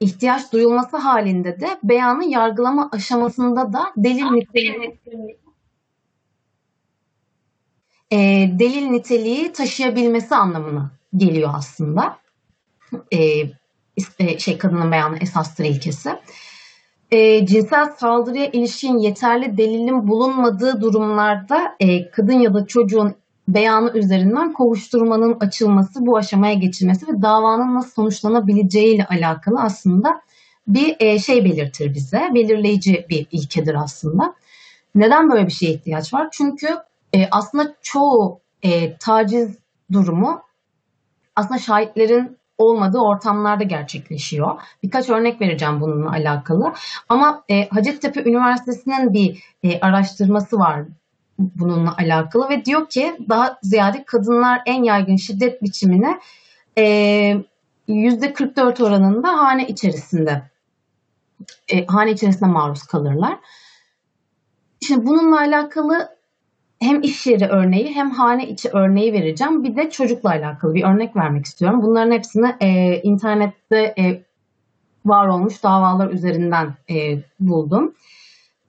ihtiyaç 0.00 0.52
duyulması 0.52 0.96
halinde 0.96 1.60
de 1.60 1.68
beyanı 1.82 2.24
yargılama 2.24 2.88
aşamasında 2.92 3.72
da 3.72 3.92
delil 3.96 4.30
niteliği 4.30 4.98
e, 8.10 8.18
delil 8.58 8.86
niteliği 8.86 9.52
taşıyabilmesi 9.52 10.34
anlamına 10.34 10.90
geliyor 11.16 11.50
aslında. 11.56 12.18
E, 13.12 13.18
şey 14.38 14.58
kadının 14.58 14.92
beyanı 14.92 15.18
esastır 15.18 15.64
ilkesi. 15.64 16.10
E, 17.10 17.46
cinsel 17.46 17.86
saldırıya 17.98 18.46
ilişkin 18.46 18.98
yeterli 18.98 19.56
delilin 19.56 20.08
bulunmadığı 20.08 20.80
durumlarda 20.80 21.76
e, 21.80 22.10
kadın 22.10 22.40
ya 22.40 22.54
da 22.54 22.66
çocuğun 22.66 23.14
beyanı 23.48 23.98
üzerinden 23.98 24.52
kovuşturmanın 24.52 25.36
açılması, 25.40 26.06
bu 26.06 26.16
aşamaya 26.16 26.54
geçilmesi 26.54 27.08
ve 27.08 27.22
davanın 27.22 27.74
nasıl 27.74 27.90
sonuçlanabileceği 27.90 28.94
ile 28.94 29.06
alakalı 29.06 29.60
aslında 29.60 30.20
bir 30.66 30.96
e, 31.00 31.18
şey 31.18 31.44
belirtir 31.44 31.94
bize. 31.94 32.22
Belirleyici 32.34 33.06
bir 33.10 33.26
ilkedir 33.32 33.74
aslında. 33.74 34.34
Neden 34.94 35.30
böyle 35.30 35.46
bir 35.46 35.52
şeye 35.52 35.72
ihtiyaç 35.72 36.14
var? 36.14 36.28
Çünkü 36.32 36.68
e, 37.14 37.28
aslında 37.30 37.74
çoğu 37.82 38.40
e, 38.62 38.96
taciz 38.96 39.58
durumu 39.92 40.42
aslında 41.36 41.58
şahitlerin 41.58 42.38
olmadığı 42.58 42.98
ortamlarda 42.98 43.64
gerçekleşiyor. 43.64 44.60
Birkaç 44.82 45.10
örnek 45.10 45.40
vereceğim 45.40 45.80
bununla 45.80 46.10
alakalı. 46.10 46.72
Ama 47.08 47.44
e, 47.48 47.68
Hacettepe 47.68 48.22
Üniversitesi'nin 48.24 49.12
bir 49.12 49.44
e, 49.62 49.80
araştırması 49.80 50.58
var 50.58 50.82
bununla 51.38 51.96
alakalı 51.96 52.48
ve 52.48 52.64
diyor 52.64 52.88
ki 52.88 53.16
daha 53.28 53.58
ziyade 53.62 54.04
kadınlar 54.04 54.62
en 54.66 54.82
yaygın 54.82 55.16
şiddet 55.16 55.62
biçimine 55.62 56.20
e, 56.78 56.84
%44 57.88 58.82
oranında 58.82 59.28
hane 59.28 59.66
içerisinde 59.66 60.42
e, 61.68 61.86
hane 61.86 62.10
içerisinde 62.10 62.50
maruz 62.50 62.82
kalırlar. 62.82 63.38
Şimdi 64.80 65.06
bununla 65.06 65.38
alakalı 65.38 66.13
hem 66.84 67.02
iş 67.02 67.26
yeri 67.26 67.46
örneği 67.46 67.94
hem 67.94 68.10
hane 68.10 68.48
içi 68.48 68.68
örneği 68.68 69.12
vereceğim. 69.12 69.64
Bir 69.64 69.76
de 69.76 69.90
çocukla 69.90 70.30
alakalı 70.30 70.74
bir 70.74 70.84
örnek 70.84 71.16
vermek 71.16 71.44
istiyorum. 71.44 71.82
Bunların 71.82 72.12
hepsini 72.12 72.54
e, 72.60 73.00
internette 73.02 73.94
e, 73.98 74.22
var 75.04 75.28
olmuş 75.28 75.62
davalar 75.62 76.10
üzerinden 76.10 76.74
e, 76.90 76.94
buldum. 77.40 77.94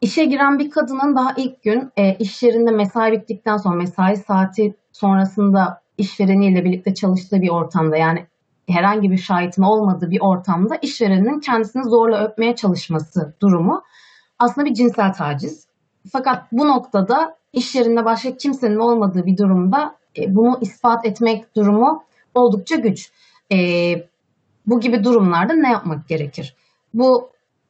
İşe 0.01 0.25
giren 0.25 0.59
bir 0.59 0.69
kadının 0.69 1.15
daha 1.15 1.33
ilk 1.37 1.63
gün 1.63 1.91
e, 1.97 2.15
iş 2.15 2.43
yerinde 2.43 2.71
mesai 2.71 3.11
bittikten 3.11 3.57
sonra 3.57 3.75
mesai 3.75 4.17
saati 4.17 4.75
sonrasında 4.91 5.81
işvereniyle 5.97 6.65
birlikte 6.65 6.93
çalıştığı 6.93 7.41
bir 7.41 7.49
ortamda 7.49 7.97
yani 7.97 8.25
herhangi 8.69 9.11
bir 9.11 9.17
şahitin 9.17 9.63
olmadığı 9.63 10.09
bir 10.09 10.21
ortamda 10.21 10.75
işverenin 10.75 11.39
kendisini 11.39 11.83
zorla 11.83 12.23
öpmeye 12.23 12.55
çalışması 12.55 13.35
durumu 13.41 13.83
aslında 14.39 14.65
bir 14.65 14.73
cinsel 14.73 15.13
taciz. 15.13 15.67
Fakat 16.11 16.51
bu 16.51 16.67
noktada 16.67 17.35
iş 17.55 17.75
yerinde 17.75 18.05
başka 18.05 18.37
kimsenin 18.37 18.79
olmadığı 18.79 19.25
bir 19.25 19.37
durumda 19.37 19.95
e, 20.17 20.35
bunu 20.35 20.57
ispat 20.61 21.05
etmek 21.05 21.55
durumu 21.55 22.03
oldukça 22.33 22.75
güç. 22.75 23.11
E, 23.51 23.57
bu 24.67 24.79
gibi 24.79 25.03
durumlarda 25.03 25.53
ne 25.53 25.71
yapmak 25.71 26.07
gerekir? 26.07 26.55
Bu 26.93 27.29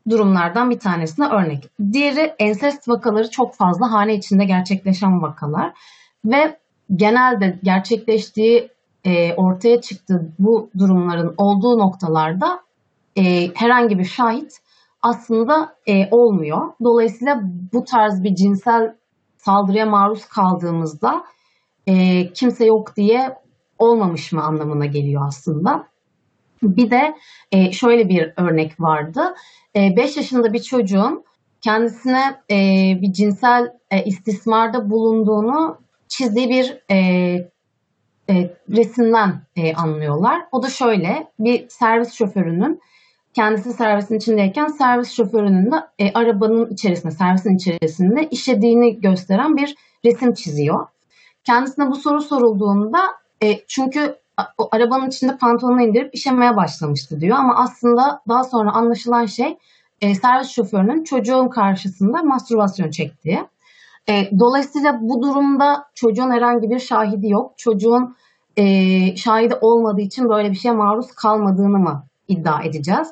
durumlardan 0.09 0.69
bir 0.69 0.79
tanesine 0.79 1.27
örnek. 1.27 1.69
Diğeri 1.91 2.33
ensest 2.39 2.89
vakaları 2.89 3.29
çok 3.29 3.55
fazla 3.55 3.91
hane 3.91 4.15
içinde 4.15 4.45
gerçekleşen 4.45 5.21
vakalar 5.21 5.73
ve 6.25 6.57
genelde 6.95 7.59
gerçekleştiği 7.63 8.69
e, 9.03 9.33
ortaya 9.33 9.81
çıktığı 9.81 10.33
bu 10.39 10.69
durumların 10.77 11.33
olduğu 11.37 11.79
noktalarda 11.79 12.65
herhangi 13.55 13.99
bir 13.99 14.03
şahit 14.03 14.51
aslında 15.01 15.75
olmuyor. 16.11 16.73
Dolayısıyla 16.83 17.41
bu 17.73 17.83
tarz 17.83 18.23
bir 18.23 18.35
cinsel 18.35 18.95
saldırıya 19.45 19.85
maruz 19.85 20.25
kaldığımızda 20.25 21.23
e, 21.87 21.93
kimse 22.33 22.65
yok 22.65 22.95
diye 22.95 23.37
olmamış 23.79 24.31
mı 24.31 24.43
anlamına 24.43 24.85
geliyor 24.85 25.21
aslında. 25.27 25.87
Bir 26.63 26.91
de 26.91 27.15
e, 27.51 27.71
şöyle 27.71 28.09
bir 28.09 28.33
örnek 28.37 28.81
vardı. 28.81 29.21
5 29.75 30.17
e, 30.17 30.19
yaşında 30.19 30.53
bir 30.53 30.61
çocuğun 30.61 31.23
kendisine 31.61 32.41
e, 32.51 32.57
bir 33.01 33.13
cinsel 33.13 33.71
e, 33.91 34.03
istismarda 34.03 34.89
bulunduğunu 34.89 35.77
çizdiği 36.07 36.49
bir 36.49 36.83
e, 36.91 36.97
e, 38.29 38.33
resimden 38.69 39.41
e, 39.55 39.73
anlıyorlar. 39.73 40.41
O 40.51 40.63
da 40.63 40.69
şöyle 40.69 41.27
bir 41.39 41.69
servis 41.69 42.13
şoförünün 42.13 42.79
kendisi 43.35 43.73
servisin 43.73 44.15
içindeyken 44.15 44.67
servis 44.67 45.11
şoförünün 45.11 45.71
de 45.71 45.75
e, 45.99 46.13
arabanın 46.13 46.69
içerisinde, 46.69 47.11
servisin 47.11 47.55
içerisinde 47.55 48.27
işlediğini 48.31 49.01
gösteren 49.01 49.57
bir 49.57 49.75
resim 50.05 50.33
çiziyor. 50.33 50.87
Kendisine 51.43 51.87
bu 51.87 51.95
soru 51.95 52.21
sorulduğunda 52.21 52.99
e, 53.43 53.59
çünkü 53.67 54.15
o 54.57 54.69
arabanın 54.71 55.07
içinde 55.07 55.37
pantolonu 55.37 55.81
indirip 55.81 56.15
işemeye 56.15 56.55
başlamıştı 56.55 57.21
diyor 57.21 57.37
ama 57.37 57.55
aslında 57.57 58.21
daha 58.29 58.43
sonra 58.43 58.71
anlaşılan 58.71 59.25
şey 59.25 59.57
e, 60.01 60.15
servis 60.15 60.49
şoförünün 60.49 61.03
çocuğun 61.03 61.49
karşısında 61.49 62.23
mastürbasyon 62.23 62.89
çektiği. 62.89 63.39
E, 64.09 64.29
dolayısıyla 64.39 64.99
bu 65.01 65.21
durumda 65.21 65.85
çocuğun 65.95 66.31
herhangi 66.31 66.69
bir 66.69 66.79
şahidi 66.79 67.29
yok. 67.29 67.53
Çocuğun 67.57 68.15
e, 68.57 68.65
şahidi 69.15 69.55
olmadığı 69.61 70.01
için 70.01 70.29
böyle 70.29 70.51
bir 70.51 70.55
şeye 70.55 70.71
maruz 70.71 71.11
kalmadığını 71.11 71.79
mı 71.79 72.03
iddia 72.27 72.63
edeceğiz? 72.63 73.07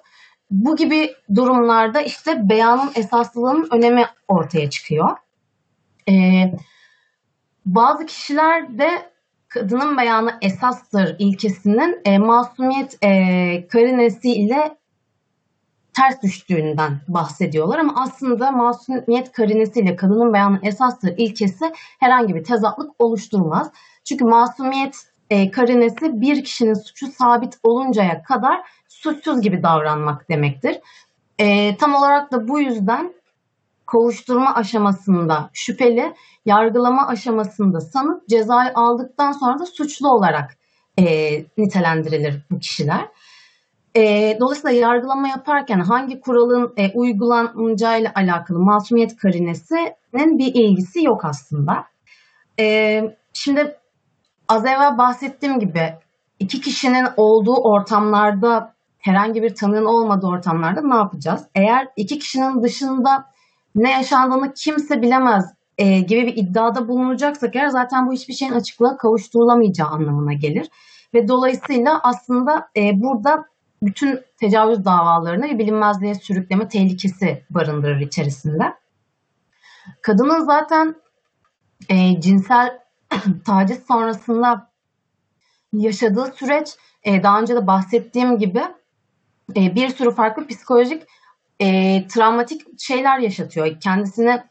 Bu 0.51 0.75
gibi 0.75 1.09
durumlarda 1.35 2.01
işte 2.01 2.49
beyanın 2.49 2.91
esaslılığının 2.95 3.67
önemi 3.71 4.05
ortaya 4.27 4.69
çıkıyor. 4.69 5.09
E, 6.09 6.13
bazı 7.65 8.05
kişiler 8.05 8.77
de 8.77 8.89
kadının 9.47 9.97
beyanı 9.97 10.37
esastır 10.41 11.15
ilkesinin 11.19 12.01
e, 12.05 12.17
masumiyet 12.17 12.97
e, 13.01 13.67
karinesi 13.67 14.31
ile 14.31 14.77
ters 15.93 16.21
düştüğünden 16.23 17.01
bahsediyorlar 17.07 17.79
ama 17.79 17.93
aslında 18.01 18.51
masumiyet 18.51 19.31
karinesiyle 19.31 19.95
kadının 19.95 20.33
beyanı 20.33 20.59
esastır 20.63 21.13
ilkesi 21.17 21.73
herhangi 21.99 22.35
bir 22.35 22.43
tezatlık 22.43 22.91
oluşturmaz. 22.99 23.71
Çünkü 24.03 24.25
masumiyet 24.25 24.95
e, 25.29 25.51
karinesi 25.51 26.21
bir 26.21 26.43
kişinin 26.43 26.73
suçu 26.73 27.07
sabit 27.07 27.57
oluncaya 27.63 28.23
kadar 28.23 28.61
suçsuz 29.03 29.41
gibi 29.41 29.63
davranmak 29.63 30.29
demektir. 30.29 30.79
E, 31.39 31.77
tam 31.77 31.95
olarak 31.95 32.31
da 32.31 32.47
bu 32.47 32.59
yüzden 32.59 33.13
kovuşturma 33.87 34.55
aşamasında 34.55 35.49
şüpheli, 35.53 36.13
yargılama 36.45 37.07
aşamasında 37.07 37.79
sanık 37.79 38.29
cezayı 38.29 38.71
aldıktan 38.75 39.31
sonra 39.31 39.59
da 39.59 39.65
suçlu 39.65 40.09
olarak 40.09 40.57
e, 40.99 41.05
nitelendirilir 41.57 42.45
bu 42.51 42.59
kişiler. 42.59 43.07
E, 43.95 44.01
dolayısıyla 44.39 44.87
yargılama 44.87 45.27
yaparken 45.27 45.79
hangi 45.79 46.21
kuralın 46.21 46.73
e, 46.77 46.91
uygulanacağıyla 46.93 48.11
alakalı 48.15 48.59
masumiyet 48.59 49.15
karinesinin 49.17 50.37
bir 50.37 50.53
ilgisi 50.53 51.03
yok 51.05 51.25
aslında. 51.25 51.85
E, 52.59 52.99
şimdi 53.33 53.75
az 54.49 54.65
evvel 54.65 54.97
bahsettiğim 54.97 55.59
gibi 55.59 55.93
iki 56.39 56.61
kişinin 56.61 57.05
olduğu 57.17 57.55
ortamlarda 57.55 58.73
herhangi 59.03 59.43
bir 59.43 59.55
tanığın 59.55 59.85
olmadığı 59.85 60.27
ortamlarda 60.27 60.81
ne 60.81 60.95
yapacağız? 60.95 61.45
Eğer 61.55 61.87
iki 61.95 62.19
kişinin 62.19 62.63
dışında 62.63 63.25
ne 63.75 63.91
yaşandığını 63.91 64.53
kimse 64.53 65.01
bilemez 65.01 65.53
e, 65.77 65.99
gibi 65.99 66.27
bir 66.27 66.37
iddiada 66.37 66.87
bulunacaksak 66.87 67.55
eğer 67.55 67.67
zaten 67.67 68.07
bu 68.07 68.13
hiçbir 68.13 68.33
şeyin 68.33 68.51
açıklığa 68.51 68.97
kavuşturulamayacağı 68.97 69.87
anlamına 69.87 70.33
gelir. 70.33 70.69
Ve 71.13 71.27
dolayısıyla 71.27 71.99
aslında 72.03 72.69
e, 72.77 73.01
burada 73.01 73.45
bütün 73.81 74.21
tecavüz 74.39 74.85
davalarını 74.85 75.45
bir 75.45 75.59
bilinmezliğe 75.59 76.15
sürükleme 76.15 76.67
tehlikesi 76.67 77.43
barındırır 77.49 77.99
içerisinde. 77.99 78.63
Kadının 80.01 80.39
zaten 80.39 80.95
e, 81.89 82.21
cinsel 82.21 82.79
taciz 83.45 83.83
sonrasında 83.87 84.71
yaşadığı 85.73 86.33
süreç 86.35 86.67
e, 87.03 87.23
daha 87.23 87.41
önce 87.41 87.55
de 87.55 87.67
bahsettiğim 87.67 88.37
gibi 88.37 88.63
e, 89.55 89.75
bir 89.75 89.89
sürü 89.89 90.11
farklı 90.11 90.47
psikolojik 90.47 91.03
e, 91.59 92.07
travmatik 92.07 92.79
şeyler 92.79 93.19
yaşatıyor. 93.19 93.79
Kendisine 93.79 94.47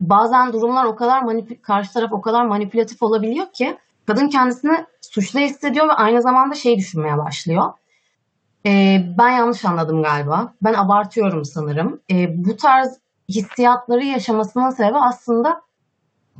bazen 0.00 0.52
durumlar 0.52 0.84
o 0.84 0.96
kadar 0.96 1.22
manip 1.22 1.62
karşı 1.62 1.92
taraf 1.92 2.12
o 2.12 2.20
kadar 2.20 2.44
manipülatif 2.46 3.02
olabiliyor 3.02 3.46
ki 3.52 3.78
kadın 4.06 4.28
kendisini 4.28 4.86
suçlu 5.00 5.40
hissediyor 5.40 5.88
ve 5.88 5.92
aynı 5.92 6.22
zamanda 6.22 6.54
şey 6.54 6.76
düşünmeye 6.76 7.18
başlıyor. 7.18 7.72
E, 8.66 9.02
ben 9.18 9.30
yanlış 9.30 9.64
anladım 9.64 10.02
galiba. 10.02 10.54
Ben 10.62 10.74
abartıyorum 10.74 11.44
sanırım. 11.44 12.00
E, 12.10 12.44
bu 12.44 12.56
tarz 12.56 12.98
hissiyatları 13.28 14.04
yaşamasının 14.04 14.70
sebebi 14.70 14.98
aslında 14.98 15.62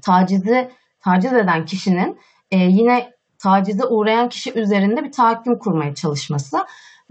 tacizi 0.02 0.70
taciz 1.00 1.32
eden 1.32 1.64
kişinin 1.64 2.18
e, 2.50 2.56
yine 2.56 3.14
tacize 3.38 3.84
uğrayan 3.84 4.28
kişi 4.28 4.52
üzerinde 4.52 5.04
bir 5.04 5.12
tahakküm 5.12 5.58
kurmaya 5.58 5.94
çalışması. 5.94 6.58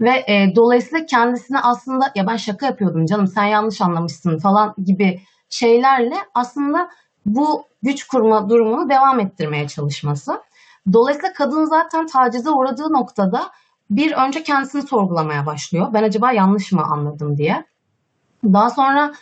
Ve 0.00 0.10
e, 0.10 0.56
dolayısıyla 0.56 1.06
kendisine 1.06 1.60
aslında 1.60 2.12
ya 2.14 2.26
ben 2.26 2.36
şaka 2.36 2.66
yapıyordum 2.66 3.06
canım 3.06 3.26
sen 3.26 3.44
yanlış 3.44 3.80
anlamışsın 3.80 4.38
falan 4.38 4.74
gibi 4.84 5.20
şeylerle 5.50 6.16
aslında 6.34 6.90
bu 7.26 7.64
güç 7.82 8.06
kurma 8.06 8.48
durumunu 8.48 8.90
devam 8.90 9.20
ettirmeye 9.20 9.68
çalışması. 9.68 10.42
Dolayısıyla 10.92 11.32
kadın 11.32 11.64
zaten 11.64 12.06
tacize 12.06 12.50
uğradığı 12.50 12.92
noktada 12.92 13.50
bir 13.90 14.12
önce 14.12 14.42
kendisini 14.42 14.82
sorgulamaya 14.82 15.46
başlıyor. 15.46 15.86
Ben 15.92 16.02
acaba 16.02 16.32
yanlış 16.32 16.72
mı 16.72 16.82
anladım 16.82 17.36
diye. 17.36 17.64
Daha 18.44 18.70
sonra 18.70 19.12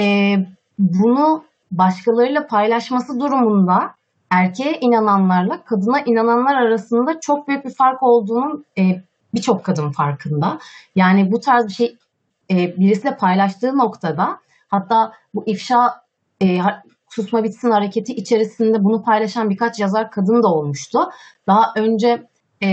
e, 0.00 0.36
bunu 0.78 1.44
başkalarıyla 1.70 2.46
paylaşması 2.46 3.20
durumunda 3.20 3.94
erkeğe 4.30 4.78
inananlarla 4.80 5.64
kadına 5.64 6.00
inananlar 6.00 6.54
arasında 6.54 7.20
çok 7.20 7.48
büyük 7.48 7.64
bir 7.64 7.74
fark 7.74 8.02
olduğunun 8.02 8.64
e, 8.78 8.82
birçok 9.34 9.64
kadın 9.64 9.90
farkında. 9.90 10.58
Yani 10.94 11.32
bu 11.32 11.40
tarz 11.40 11.68
bir 11.68 11.72
şey 11.72 11.96
e, 12.50 12.76
birisiyle 12.76 13.16
paylaştığı 13.16 13.78
noktada 13.78 14.40
hatta 14.68 15.12
bu 15.34 15.42
ifşa 15.46 16.02
e, 16.42 16.60
susma 17.10 17.44
bitsin 17.44 17.70
hareketi 17.70 18.12
içerisinde 18.12 18.84
bunu 18.84 19.02
paylaşan 19.02 19.50
birkaç 19.50 19.80
yazar 19.80 20.10
kadın 20.10 20.42
da 20.42 20.48
olmuştu. 20.48 20.98
Daha 21.46 21.72
önce 21.76 22.26
e, 22.62 22.68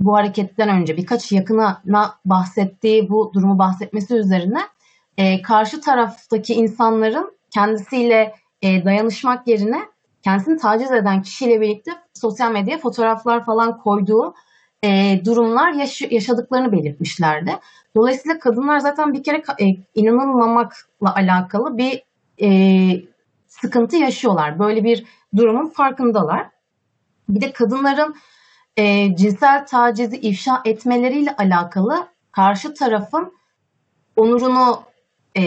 bu 0.00 0.16
hareketten 0.16 0.68
önce 0.68 0.96
birkaç 0.96 1.32
yakına 1.32 1.82
bahsettiği 2.24 3.08
bu 3.10 3.30
durumu 3.34 3.58
bahsetmesi 3.58 4.14
üzerine 4.14 4.60
e, 5.18 5.42
karşı 5.42 5.80
taraftaki 5.80 6.54
insanların 6.54 7.32
kendisiyle 7.50 8.34
e, 8.62 8.84
dayanışmak 8.84 9.48
yerine 9.48 9.80
kendisini 10.22 10.58
taciz 10.58 10.92
eden 10.92 11.22
kişiyle 11.22 11.60
birlikte 11.60 11.90
sosyal 12.14 12.52
medyaya 12.52 12.78
fotoğraflar 12.78 13.44
falan 13.44 13.78
koyduğu 13.78 14.34
e, 14.84 15.20
durumlar 15.24 15.72
yaş- 15.72 16.10
yaşadıklarını 16.12 16.72
belirtmişlerdi. 16.72 17.58
Dolayısıyla 17.96 18.38
kadınlar 18.38 18.78
zaten 18.78 19.12
bir 19.12 19.22
kere 19.22 19.42
e, 19.60 19.64
inanılmamakla 19.94 21.14
alakalı 21.14 21.78
bir 21.78 22.02
e, 22.42 22.48
sıkıntı 23.46 23.96
yaşıyorlar. 23.96 24.58
Böyle 24.58 24.84
bir 24.84 25.04
durumun 25.36 25.68
farkındalar. 25.68 26.46
Bir 27.28 27.40
de 27.40 27.52
kadınların 27.52 28.14
e, 28.76 29.16
cinsel 29.16 29.66
tacizi 29.66 30.16
ifşa 30.16 30.62
etmeleriyle 30.64 31.36
alakalı 31.36 32.06
karşı 32.32 32.74
tarafın 32.74 33.32
onurunu 34.16 34.82
e, 35.38 35.42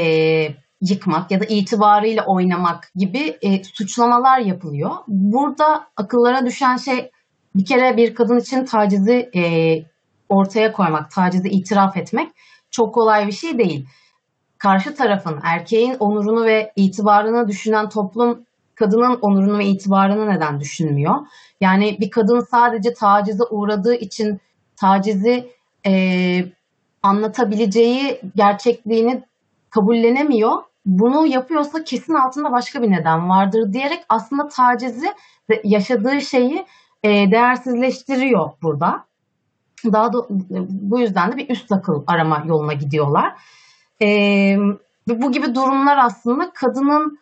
yıkmak 0.82 1.32
ya 1.32 1.40
da 1.40 1.46
itibarıyla 1.46 2.26
oynamak 2.26 2.92
gibi 2.96 3.38
e, 3.42 3.64
suçlamalar 3.64 4.40
yapılıyor. 4.40 4.92
Burada 5.08 5.88
akıllara 5.98 6.46
düşen 6.46 6.78
şey 6.78 7.12
bir 7.56 7.66
kere 7.66 7.98
bir 7.98 8.16
kadın 8.16 8.40
için 8.40 8.66
tacizi 8.66 9.30
e, 9.36 9.42
ortaya 10.30 10.72
koymak, 10.72 11.12
tacizi 11.12 11.50
itiraf 11.50 11.98
etmek 11.98 12.32
çok 12.72 12.94
kolay 12.94 13.28
bir 13.28 13.32
şey 13.32 13.58
değil. 13.58 13.88
Karşı 14.58 14.96
tarafın, 14.96 15.40
erkeğin 15.44 15.96
onurunu 16.00 16.46
ve 16.46 16.72
itibarını 16.76 17.48
düşünen 17.48 17.90
toplum 17.90 18.46
kadının 18.76 19.20
onurunu 19.22 19.58
ve 19.58 19.66
itibarını 19.66 20.30
neden 20.30 20.60
düşünmüyor? 20.60 21.16
Yani 21.62 21.98
bir 22.00 22.10
kadın 22.10 22.40
sadece 22.40 22.94
tacize 22.94 23.44
uğradığı 23.52 23.96
için 23.96 24.40
tacizi 24.76 25.50
e, 25.88 25.94
anlatabileceği 27.04 28.22
gerçekliğini 28.36 29.24
kabullenemiyor. 29.70 30.52
Bunu 30.86 31.28
yapıyorsa 31.28 31.84
kesin 31.84 32.14
altında 32.14 32.52
başka 32.52 32.82
bir 32.82 32.92
neden 32.92 33.30
vardır 33.30 33.74
diyerek 33.74 34.00
aslında 34.10 34.48
tacizi 34.48 35.08
yaşadığı 35.64 36.22
şeyi 36.22 36.66
e, 37.06 37.32
değersizleştiriyor 37.32 38.50
burada. 38.62 39.06
Daha 39.94 40.14
da 40.14 40.18
bu 40.70 41.00
yüzden 41.00 41.32
de 41.32 41.38
bir 41.38 41.50
üst 41.50 41.72
akıl 41.72 42.04
arama 42.08 42.44
yoluna 42.48 42.74
gidiyorlar. 42.74 43.34
E, 44.02 44.08
bu 45.08 45.32
gibi 45.32 45.56
durumlar 45.56 45.98
aslında 45.98 46.52
kadının 46.54 47.20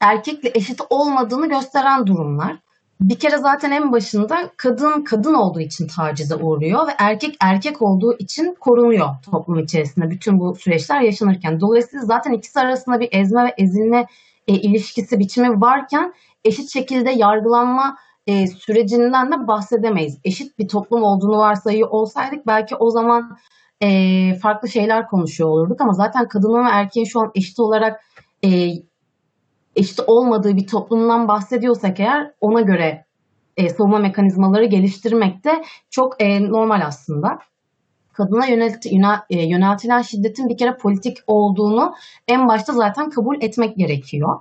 erkekle 0.00 0.50
eşit 0.54 0.80
olmadığını 0.90 1.48
gösteren 1.48 2.06
durumlar. 2.06 2.56
Bir 3.00 3.18
kere 3.18 3.38
zaten 3.38 3.70
en 3.70 3.92
başında 3.92 4.50
kadın 4.56 5.04
kadın 5.04 5.34
olduğu 5.34 5.60
için 5.60 5.86
tacize 5.86 6.34
uğruyor 6.34 6.88
ve 6.88 6.92
erkek 6.98 7.36
erkek 7.40 7.82
olduğu 7.82 8.18
için 8.18 8.56
korunuyor 8.60 9.08
toplum 9.30 9.58
içerisinde 9.58 10.10
bütün 10.10 10.40
bu 10.40 10.54
süreçler 10.54 11.00
yaşanırken. 11.00 11.60
Dolayısıyla 11.60 12.06
zaten 12.06 12.32
ikisi 12.32 12.60
arasında 12.60 13.00
bir 13.00 13.08
ezme 13.12 13.44
ve 13.44 13.54
ezilme 13.58 14.06
e, 14.48 14.52
ilişkisi 14.54 15.18
biçimi 15.18 15.60
varken 15.60 16.12
eşit 16.44 16.72
şekilde 16.72 17.10
yargılanma 17.10 17.96
e, 18.26 18.46
sürecinden 18.46 19.32
de 19.32 19.46
bahsedemeyiz. 19.46 20.18
Eşit 20.24 20.58
bir 20.58 20.68
toplum 20.68 21.02
olduğunu 21.02 21.38
varsayıyor 21.38 21.88
olsaydık 21.88 22.46
belki 22.46 22.76
o 22.76 22.90
zaman 22.90 23.36
e, 23.80 23.88
farklı 24.34 24.68
şeyler 24.68 25.06
konuşuyor 25.06 25.50
olurduk 25.50 25.80
ama 25.80 25.92
zaten 25.92 26.28
kadının 26.28 26.64
ve 26.64 26.70
erkeğin 26.70 27.06
şu 27.06 27.20
an 27.20 27.30
eşit 27.34 27.60
olarak 27.60 28.00
e, 28.44 28.48
eşit 29.76 30.00
olmadığı 30.06 30.56
bir 30.56 30.66
toplumdan 30.66 31.28
bahsediyorsak 31.28 32.00
eğer 32.00 32.32
ona 32.40 32.60
göre 32.60 33.04
e, 33.56 33.68
savunma 33.68 33.98
mekanizmaları 33.98 34.64
geliştirmek 34.64 35.44
de 35.44 35.64
çok 35.90 36.22
e, 36.22 36.42
normal 36.42 36.80
aslında. 36.86 37.38
Kadına 38.12 38.46
yönelt, 38.46 38.86
e, 39.30 39.42
yöneltilen 39.42 40.02
şiddetin 40.02 40.48
bir 40.48 40.56
kere 40.56 40.76
politik 40.76 41.16
olduğunu 41.26 41.94
en 42.28 42.48
başta 42.48 42.72
zaten 42.72 43.10
kabul 43.10 43.36
etmek 43.42 43.76
gerekiyor. 43.76 44.38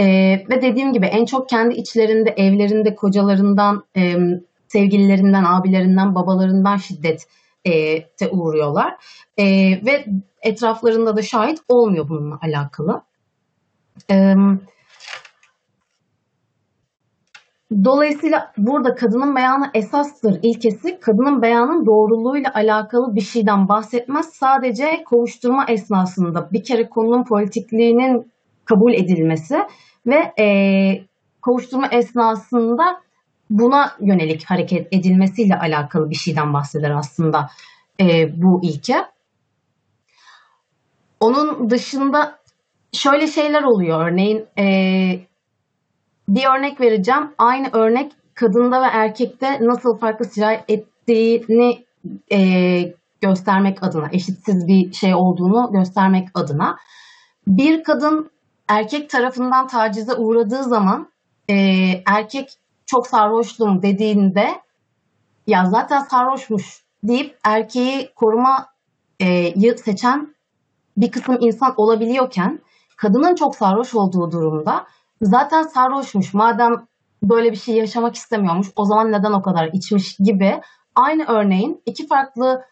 E, 0.00 0.04
ve 0.50 0.62
dediğim 0.62 0.92
gibi 0.92 1.06
en 1.06 1.24
çok 1.24 1.48
kendi 1.48 1.74
içlerinde, 1.74 2.30
evlerinde, 2.30 2.94
kocalarından, 2.94 3.84
e, 3.96 4.16
sevgililerinden, 4.68 5.44
abilerinden, 5.44 6.14
babalarından 6.14 6.76
şiddet 6.76 7.26
e, 7.64 8.02
uğruyorlar. 8.30 8.94
E, 9.36 9.44
ve 9.86 10.04
etraflarında 10.42 11.16
da 11.16 11.22
şahit 11.22 11.58
olmuyor 11.68 12.08
bununla 12.08 12.38
alakalı. 12.42 13.02
Dolayısıyla 17.84 18.52
burada 18.58 18.94
kadının 18.94 19.36
beyanı 19.36 19.70
esastır 19.74 20.38
ilkesi 20.42 21.00
kadının 21.00 21.42
beyanın 21.42 21.86
doğruluğuyla 21.86 22.50
alakalı 22.54 23.14
bir 23.14 23.20
şeyden 23.20 23.68
bahsetmez. 23.68 24.26
Sadece 24.26 25.04
kovuşturma 25.04 25.64
esnasında 25.68 26.48
bir 26.52 26.64
kere 26.64 26.88
konunun 26.88 27.24
politikliğinin 27.24 28.32
kabul 28.64 28.92
edilmesi 28.92 29.56
ve 30.06 30.32
e, 30.38 30.46
kovuşturma 31.42 31.86
esnasında 31.86 33.00
buna 33.50 33.92
yönelik 34.00 34.44
hareket 34.44 34.88
edilmesiyle 34.92 35.58
alakalı 35.58 36.10
bir 36.10 36.14
şeyden 36.14 36.54
bahseder 36.54 36.90
aslında 36.90 37.50
e, 38.00 38.04
bu 38.42 38.60
ilke. 38.62 39.04
Onun 41.20 41.70
dışında 41.70 42.38
şöyle 42.92 43.26
şeyler 43.26 43.62
oluyor. 43.62 44.10
Örneğin 44.10 44.46
e, 44.58 44.64
bir 46.28 46.58
örnek 46.58 46.80
vereceğim. 46.80 47.30
Aynı 47.38 47.68
örnek 47.72 48.12
kadında 48.34 48.82
ve 48.82 48.86
erkekte 48.92 49.58
nasıl 49.60 49.98
farklı 49.98 50.24
sirayet 50.24 50.64
ettiğini 50.68 51.84
e, 52.32 52.38
göstermek 53.20 53.82
adına, 53.82 54.08
eşitsiz 54.12 54.66
bir 54.66 54.92
şey 54.92 55.14
olduğunu 55.14 55.72
göstermek 55.72 56.28
adına. 56.34 56.76
Bir 57.46 57.84
kadın 57.84 58.30
erkek 58.70 59.10
tarafından 59.10 59.66
tacize 59.66 60.14
uğradığı 60.14 60.64
zaman 60.64 61.08
e, 61.48 61.54
erkek 62.06 62.58
çok 62.86 63.06
sarhoşluğum 63.06 63.82
dediğinde 63.82 64.48
ya 65.46 65.66
zaten 65.66 66.00
sarhoşmuş 66.00 66.84
deyip 67.02 67.38
erkeği 67.44 68.10
korumayı 68.14 69.78
seçen 69.84 70.34
bir 70.96 71.10
kısım 71.10 71.36
insan 71.40 71.74
olabiliyorken 71.76 72.60
kadının 72.96 73.34
çok 73.34 73.56
sarhoş 73.56 73.94
olduğu 73.94 74.32
durumda 74.32 74.86
zaten 75.22 75.62
sarhoşmuş 75.62 76.34
madem 76.34 76.86
böyle 77.22 77.52
bir 77.52 77.56
şey 77.56 77.76
yaşamak 77.76 78.14
istemiyormuş 78.14 78.68
o 78.76 78.84
zaman 78.84 79.12
neden 79.12 79.32
o 79.32 79.42
kadar 79.42 79.70
içmiş? 79.72 80.16
gibi 80.16 80.60
aynı 80.94 81.24
örneğin 81.24 81.82
iki 81.86 82.06
farklı 82.06 82.64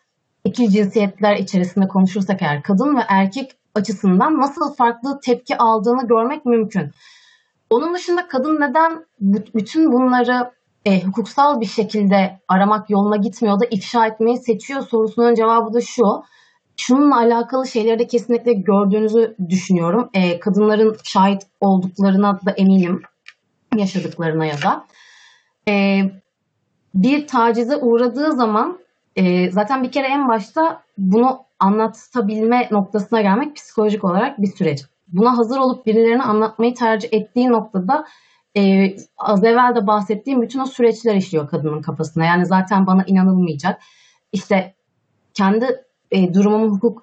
iki 0.45 0.71
cinsiyetler 0.71 1.37
içerisinde 1.37 1.89
konuşursak 1.89 2.43
eğer 2.43 2.63
kadın 2.63 2.97
ve 2.97 3.01
erkek 3.09 3.51
açısından 3.79 4.41
nasıl 4.41 4.75
farklı 4.75 5.21
tepki 5.21 5.57
aldığını 5.57 6.07
görmek 6.07 6.47
mümkün. 6.47 6.91
Onun 7.71 7.95
dışında 7.95 8.29
kadın 8.29 8.61
neden 8.61 9.05
bütün 9.55 9.93
bunları 9.93 10.51
e, 10.85 11.03
hukuksal 11.03 11.61
bir 11.61 11.67
şekilde 11.67 12.41
aramak 12.49 12.91
yoluna 12.91 13.17
gitmiyor 13.17 13.61
da 13.61 13.65
ifşa 13.71 14.07
etmeyi 14.07 14.37
seçiyor 14.37 14.83
sorusunun 14.83 15.35
cevabı 15.35 15.75
da 15.75 15.81
şu 15.81 16.23
şununla 16.77 17.17
alakalı 17.17 17.67
şeyleri 17.67 17.99
de 17.99 18.07
kesinlikle 18.07 18.53
gördüğünüzü 18.53 19.37
düşünüyorum. 19.49 20.11
E, 20.15 20.41
kadınların 20.41 20.97
şahit 21.05 21.43
olduklarına 21.61 22.41
da 22.47 22.51
eminim. 22.51 23.03
Yaşadıklarına 23.77 24.47
ya 24.47 24.63
da. 24.63 24.87
E, 25.69 26.01
bir 26.95 27.27
tacize 27.27 27.77
uğradığı 27.77 28.33
zaman 28.33 28.79
e, 29.17 29.51
zaten 29.51 29.83
bir 29.83 29.93
kere 29.93 30.07
en 30.07 30.29
başta 30.29 30.83
bunu 30.99 31.39
anlatabilme 31.61 32.69
noktasına 32.71 33.21
gelmek 33.21 33.57
psikolojik 33.57 34.05
olarak 34.05 34.39
bir 34.39 34.47
süreç. 34.47 34.81
Buna 35.09 35.39
hazır 35.39 35.59
olup 35.59 35.87
birilerine 35.87 36.23
anlatmayı 36.23 36.75
tercih 36.75 37.09
ettiği 37.13 37.49
noktada 37.49 38.05
e, 38.57 38.61
az 39.19 39.45
evvel 39.45 39.75
de 39.75 39.87
bahsettiğim 39.87 40.43
bütün 40.43 40.61
o 40.61 40.67
süreçler 40.67 41.15
işliyor 41.15 41.49
kadının 41.49 41.83
kafasına. 41.83 42.25
Yani 42.25 42.47
zaten 42.47 42.87
bana 42.87 43.05
inanılmayacak. 43.07 43.81
İşte 44.33 44.75
kendi 45.35 45.67
e, 46.11 46.35
durumumu 46.35 46.77
hukuk 46.77 47.03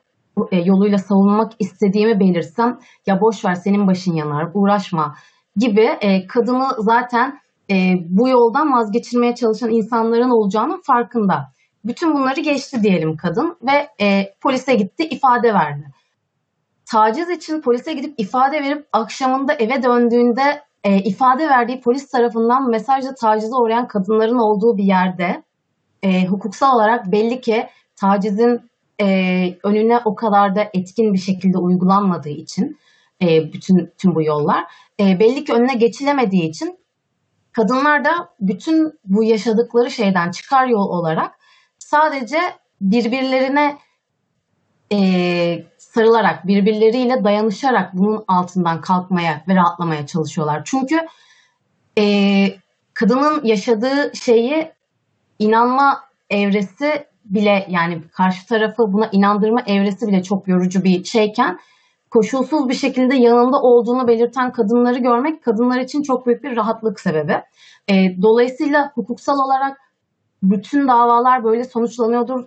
e, 0.51 0.57
yoluyla 0.57 0.97
savunmak 0.97 1.51
istediğimi 1.59 2.19
belirsem 2.19 2.79
ya 3.07 3.21
boş 3.21 3.45
ver 3.45 3.53
senin 3.53 3.87
başın 3.87 4.13
yanar 4.13 4.51
uğraşma 4.53 5.15
gibi 5.55 5.89
e, 6.01 6.27
kadını 6.27 6.67
zaten 6.79 7.39
e, 7.71 7.75
bu 8.09 8.29
yoldan 8.29 8.73
vazgeçirmeye 8.73 9.35
çalışan 9.35 9.69
insanların 9.69 10.29
olacağının 10.29 10.81
farkında. 10.87 11.54
Bütün 11.85 12.13
bunları 12.13 12.41
geçti 12.41 12.83
diyelim 12.83 13.17
kadın 13.17 13.57
ve 13.61 14.05
e, 14.05 14.33
polise 14.41 14.75
gitti 14.75 15.03
ifade 15.03 15.53
verdi. 15.53 15.85
Taciz 16.91 17.29
için 17.29 17.61
polise 17.61 17.93
gidip 17.93 18.13
ifade 18.17 18.63
verip 18.63 18.87
akşamında 18.93 19.53
eve 19.53 19.83
döndüğünde 19.83 20.61
e, 20.83 20.97
ifade 20.97 21.49
verdiği 21.49 21.81
polis 21.81 22.09
tarafından 22.09 22.69
mesajla 22.69 23.13
tacize 23.15 23.55
uğrayan 23.55 23.87
kadınların 23.87 24.37
olduğu 24.37 24.77
bir 24.77 24.83
yerde 24.83 25.43
e, 26.03 26.25
hukuksal 26.25 26.75
olarak 26.75 27.11
belli 27.11 27.41
ki 27.41 27.67
tacizin 27.95 28.61
e, 29.01 29.07
önüne 29.63 29.99
o 30.05 30.15
kadar 30.15 30.55
da 30.55 30.69
etkin 30.73 31.13
bir 31.13 31.19
şekilde 31.19 31.57
uygulanmadığı 31.57 32.29
için 32.29 32.77
e, 33.21 33.53
bütün 33.53 33.93
tüm 33.97 34.15
bu 34.15 34.23
yollar 34.23 34.63
e, 34.99 35.19
belli 35.19 35.43
ki 35.43 35.53
önüne 35.53 35.75
geçilemediği 35.75 36.49
için 36.49 36.77
kadınlar 37.51 38.05
da 38.05 38.29
bütün 38.39 38.99
bu 39.05 39.23
yaşadıkları 39.23 39.91
şeyden 39.91 40.31
çıkar 40.31 40.67
yol 40.67 40.89
olarak 40.89 41.31
sadece 41.85 42.37
birbirlerine 42.81 43.77
e, 44.91 44.97
sarılarak, 45.77 46.47
birbirleriyle 46.47 47.23
dayanışarak 47.23 47.93
bunun 47.93 48.23
altından 48.27 48.81
kalkmaya 48.81 49.43
ve 49.47 49.55
rahatlamaya 49.55 50.07
çalışıyorlar. 50.07 50.61
Çünkü 50.65 50.95
e, 51.97 52.05
kadının 52.93 53.45
yaşadığı 53.45 54.11
şeyi 54.15 54.71
inanma 55.39 56.01
evresi 56.29 57.05
bile 57.25 57.65
yani 57.69 58.01
karşı 58.13 58.47
tarafı 58.47 58.83
buna 58.93 59.09
inandırma 59.11 59.61
evresi 59.61 60.07
bile 60.07 60.23
çok 60.23 60.47
yorucu 60.47 60.83
bir 60.83 61.03
şeyken 61.03 61.59
koşulsuz 62.11 62.69
bir 62.69 62.73
şekilde 62.73 63.15
yanında 63.15 63.57
olduğunu 63.57 64.07
belirten 64.07 64.51
kadınları 64.51 64.99
görmek 64.99 65.43
kadınlar 65.43 65.79
için 65.79 66.01
çok 66.01 66.25
büyük 66.25 66.43
bir 66.43 66.55
rahatlık 66.55 66.99
sebebi. 66.99 67.41
E, 67.89 67.93
dolayısıyla 68.21 68.91
hukuksal 68.95 69.35
olarak 69.45 69.84
bütün 70.49 70.87
davalar 70.87 71.43
böyle 71.43 71.63
sonuçlanıyordur 71.63 72.45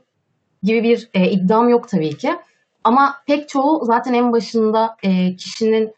gibi 0.63 0.83
bir 0.83 1.09
e, 1.15 1.31
iddiam 1.31 1.69
yok 1.69 1.89
tabii 1.89 2.17
ki. 2.17 2.37
Ama 2.85 3.15
pek 3.27 3.49
çoğu 3.49 3.85
zaten 3.85 4.15
en 4.15 4.33
başında 4.33 4.97
e, 5.03 5.37
kişinin 5.37 5.95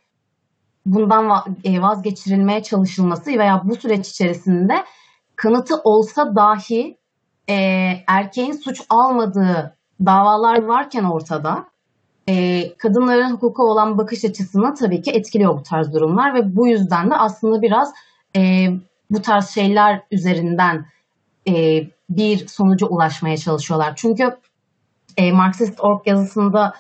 bundan 0.86 1.44
e, 1.64 1.82
vazgeçirilmeye 1.82 2.62
çalışılması 2.62 3.30
veya 3.30 3.62
bu 3.64 3.76
süreç 3.76 4.08
içerisinde 4.08 4.74
kanıtı 5.36 5.74
olsa 5.84 6.36
dahi 6.36 6.96
e, 7.48 7.54
erkeğin 8.06 8.52
suç 8.52 8.82
almadığı 8.90 9.76
davalar 10.06 10.62
varken 10.62 11.04
ortada 11.04 11.64
e, 12.28 12.64
kadınların 12.76 13.30
hukuka 13.30 13.62
olan 13.62 13.98
bakış 13.98 14.24
açısını 14.24 14.74
tabii 14.74 15.02
ki 15.02 15.10
etkiliyor 15.10 15.58
bu 15.58 15.62
tarz 15.62 15.94
durumlar 15.94 16.34
ve 16.34 16.56
bu 16.56 16.68
yüzden 16.68 17.10
de 17.10 17.14
aslında 17.14 17.62
biraz 17.62 17.92
e, 18.36 18.66
bu 19.10 19.22
tarz 19.22 19.48
şeyler 19.48 20.02
üzerinden 20.10 20.86
e, 21.50 21.86
bir 22.10 22.46
sonuca 22.46 22.86
ulaşmaya 22.86 23.36
çalışıyorlar. 23.36 23.92
Çünkü 23.96 24.36
e, 25.16 25.32
Marksist 25.32 25.80
Org 25.80 26.06
yazısında 26.06 26.74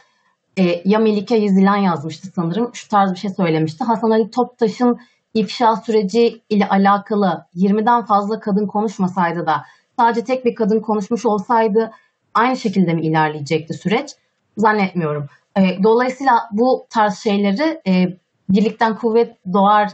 e, 0.58 0.82
ya 0.84 0.98
Melike 0.98 1.36
Yüzilen 1.36 1.76
yazmıştı 1.76 2.28
sanırım. 2.34 2.70
Şu 2.74 2.88
tarz 2.88 3.12
bir 3.12 3.18
şey 3.18 3.30
söylemişti. 3.30 3.84
Hasan 3.84 4.10
Ali 4.10 4.30
Toptaş'ın 4.30 4.98
ifşa 5.34 5.76
süreci 5.76 6.42
ile 6.50 6.68
alakalı 6.68 7.46
20'den 7.54 8.04
fazla 8.04 8.40
kadın 8.40 8.66
konuşmasaydı 8.66 9.46
da 9.46 9.64
sadece 9.98 10.24
tek 10.24 10.44
bir 10.44 10.54
kadın 10.54 10.80
konuşmuş 10.80 11.26
olsaydı 11.26 11.90
aynı 12.34 12.56
şekilde 12.56 12.94
mi 12.94 13.02
ilerleyecekti 13.02 13.74
süreç? 13.74 14.10
Zannetmiyorum. 14.56 15.26
E, 15.56 15.82
dolayısıyla 15.82 16.32
bu 16.52 16.86
tarz 16.90 17.18
şeyleri 17.18 17.80
e, 17.86 17.92
birlikten 18.48 18.96
kuvvet 18.96 19.36
doğar 19.52 19.88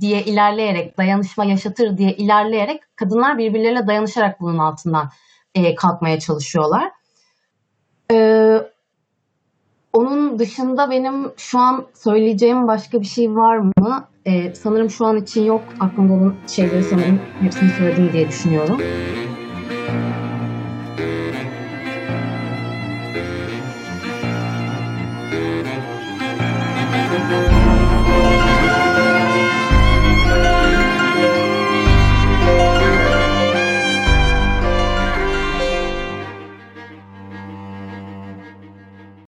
diye 0.00 0.24
ilerleyerek, 0.24 0.98
dayanışma 0.98 1.44
yaşatır 1.44 1.98
diye 1.98 2.12
ilerleyerek 2.12 2.82
kadınlar 2.96 3.38
birbirleriyle 3.38 3.86
dayanışarak 3.86 4.40
bunun 4.40 4.58
altından 4.58 5.10
e, 5.54 5.74
kalkmaya 5.74 6.20
çalışıyorlar. 6.20 6.90
E, 8.12 8.58
onun 9.92 10.38
dışında 10.38 10.90
benim 10.90 11.32
şu 11.36 11.58
an 11.58 11.86
söyleyeceğim 11.94 12.68
başka 12.68 13.00
bir 13.00 13.06
şey 13.06 13.30
var 13.30 13.56
mı? 13.56 14.08
Ee, 14.26 14.54
sanırım 14.54 14.90
şu 14.90 15.06
an 15.06 15.16
için 15.16 15.44
yok. 15.44 15.62
Aklımda 15.80 16.12
olan 16.12 16.34
şeyleri 16.48 16.84
sanırım 16.84 17.20
hepsini 17.40 17.70
söyledim 17.70 18.12
diye 18.12 18.28
düşünüyorum. 18.28 18.80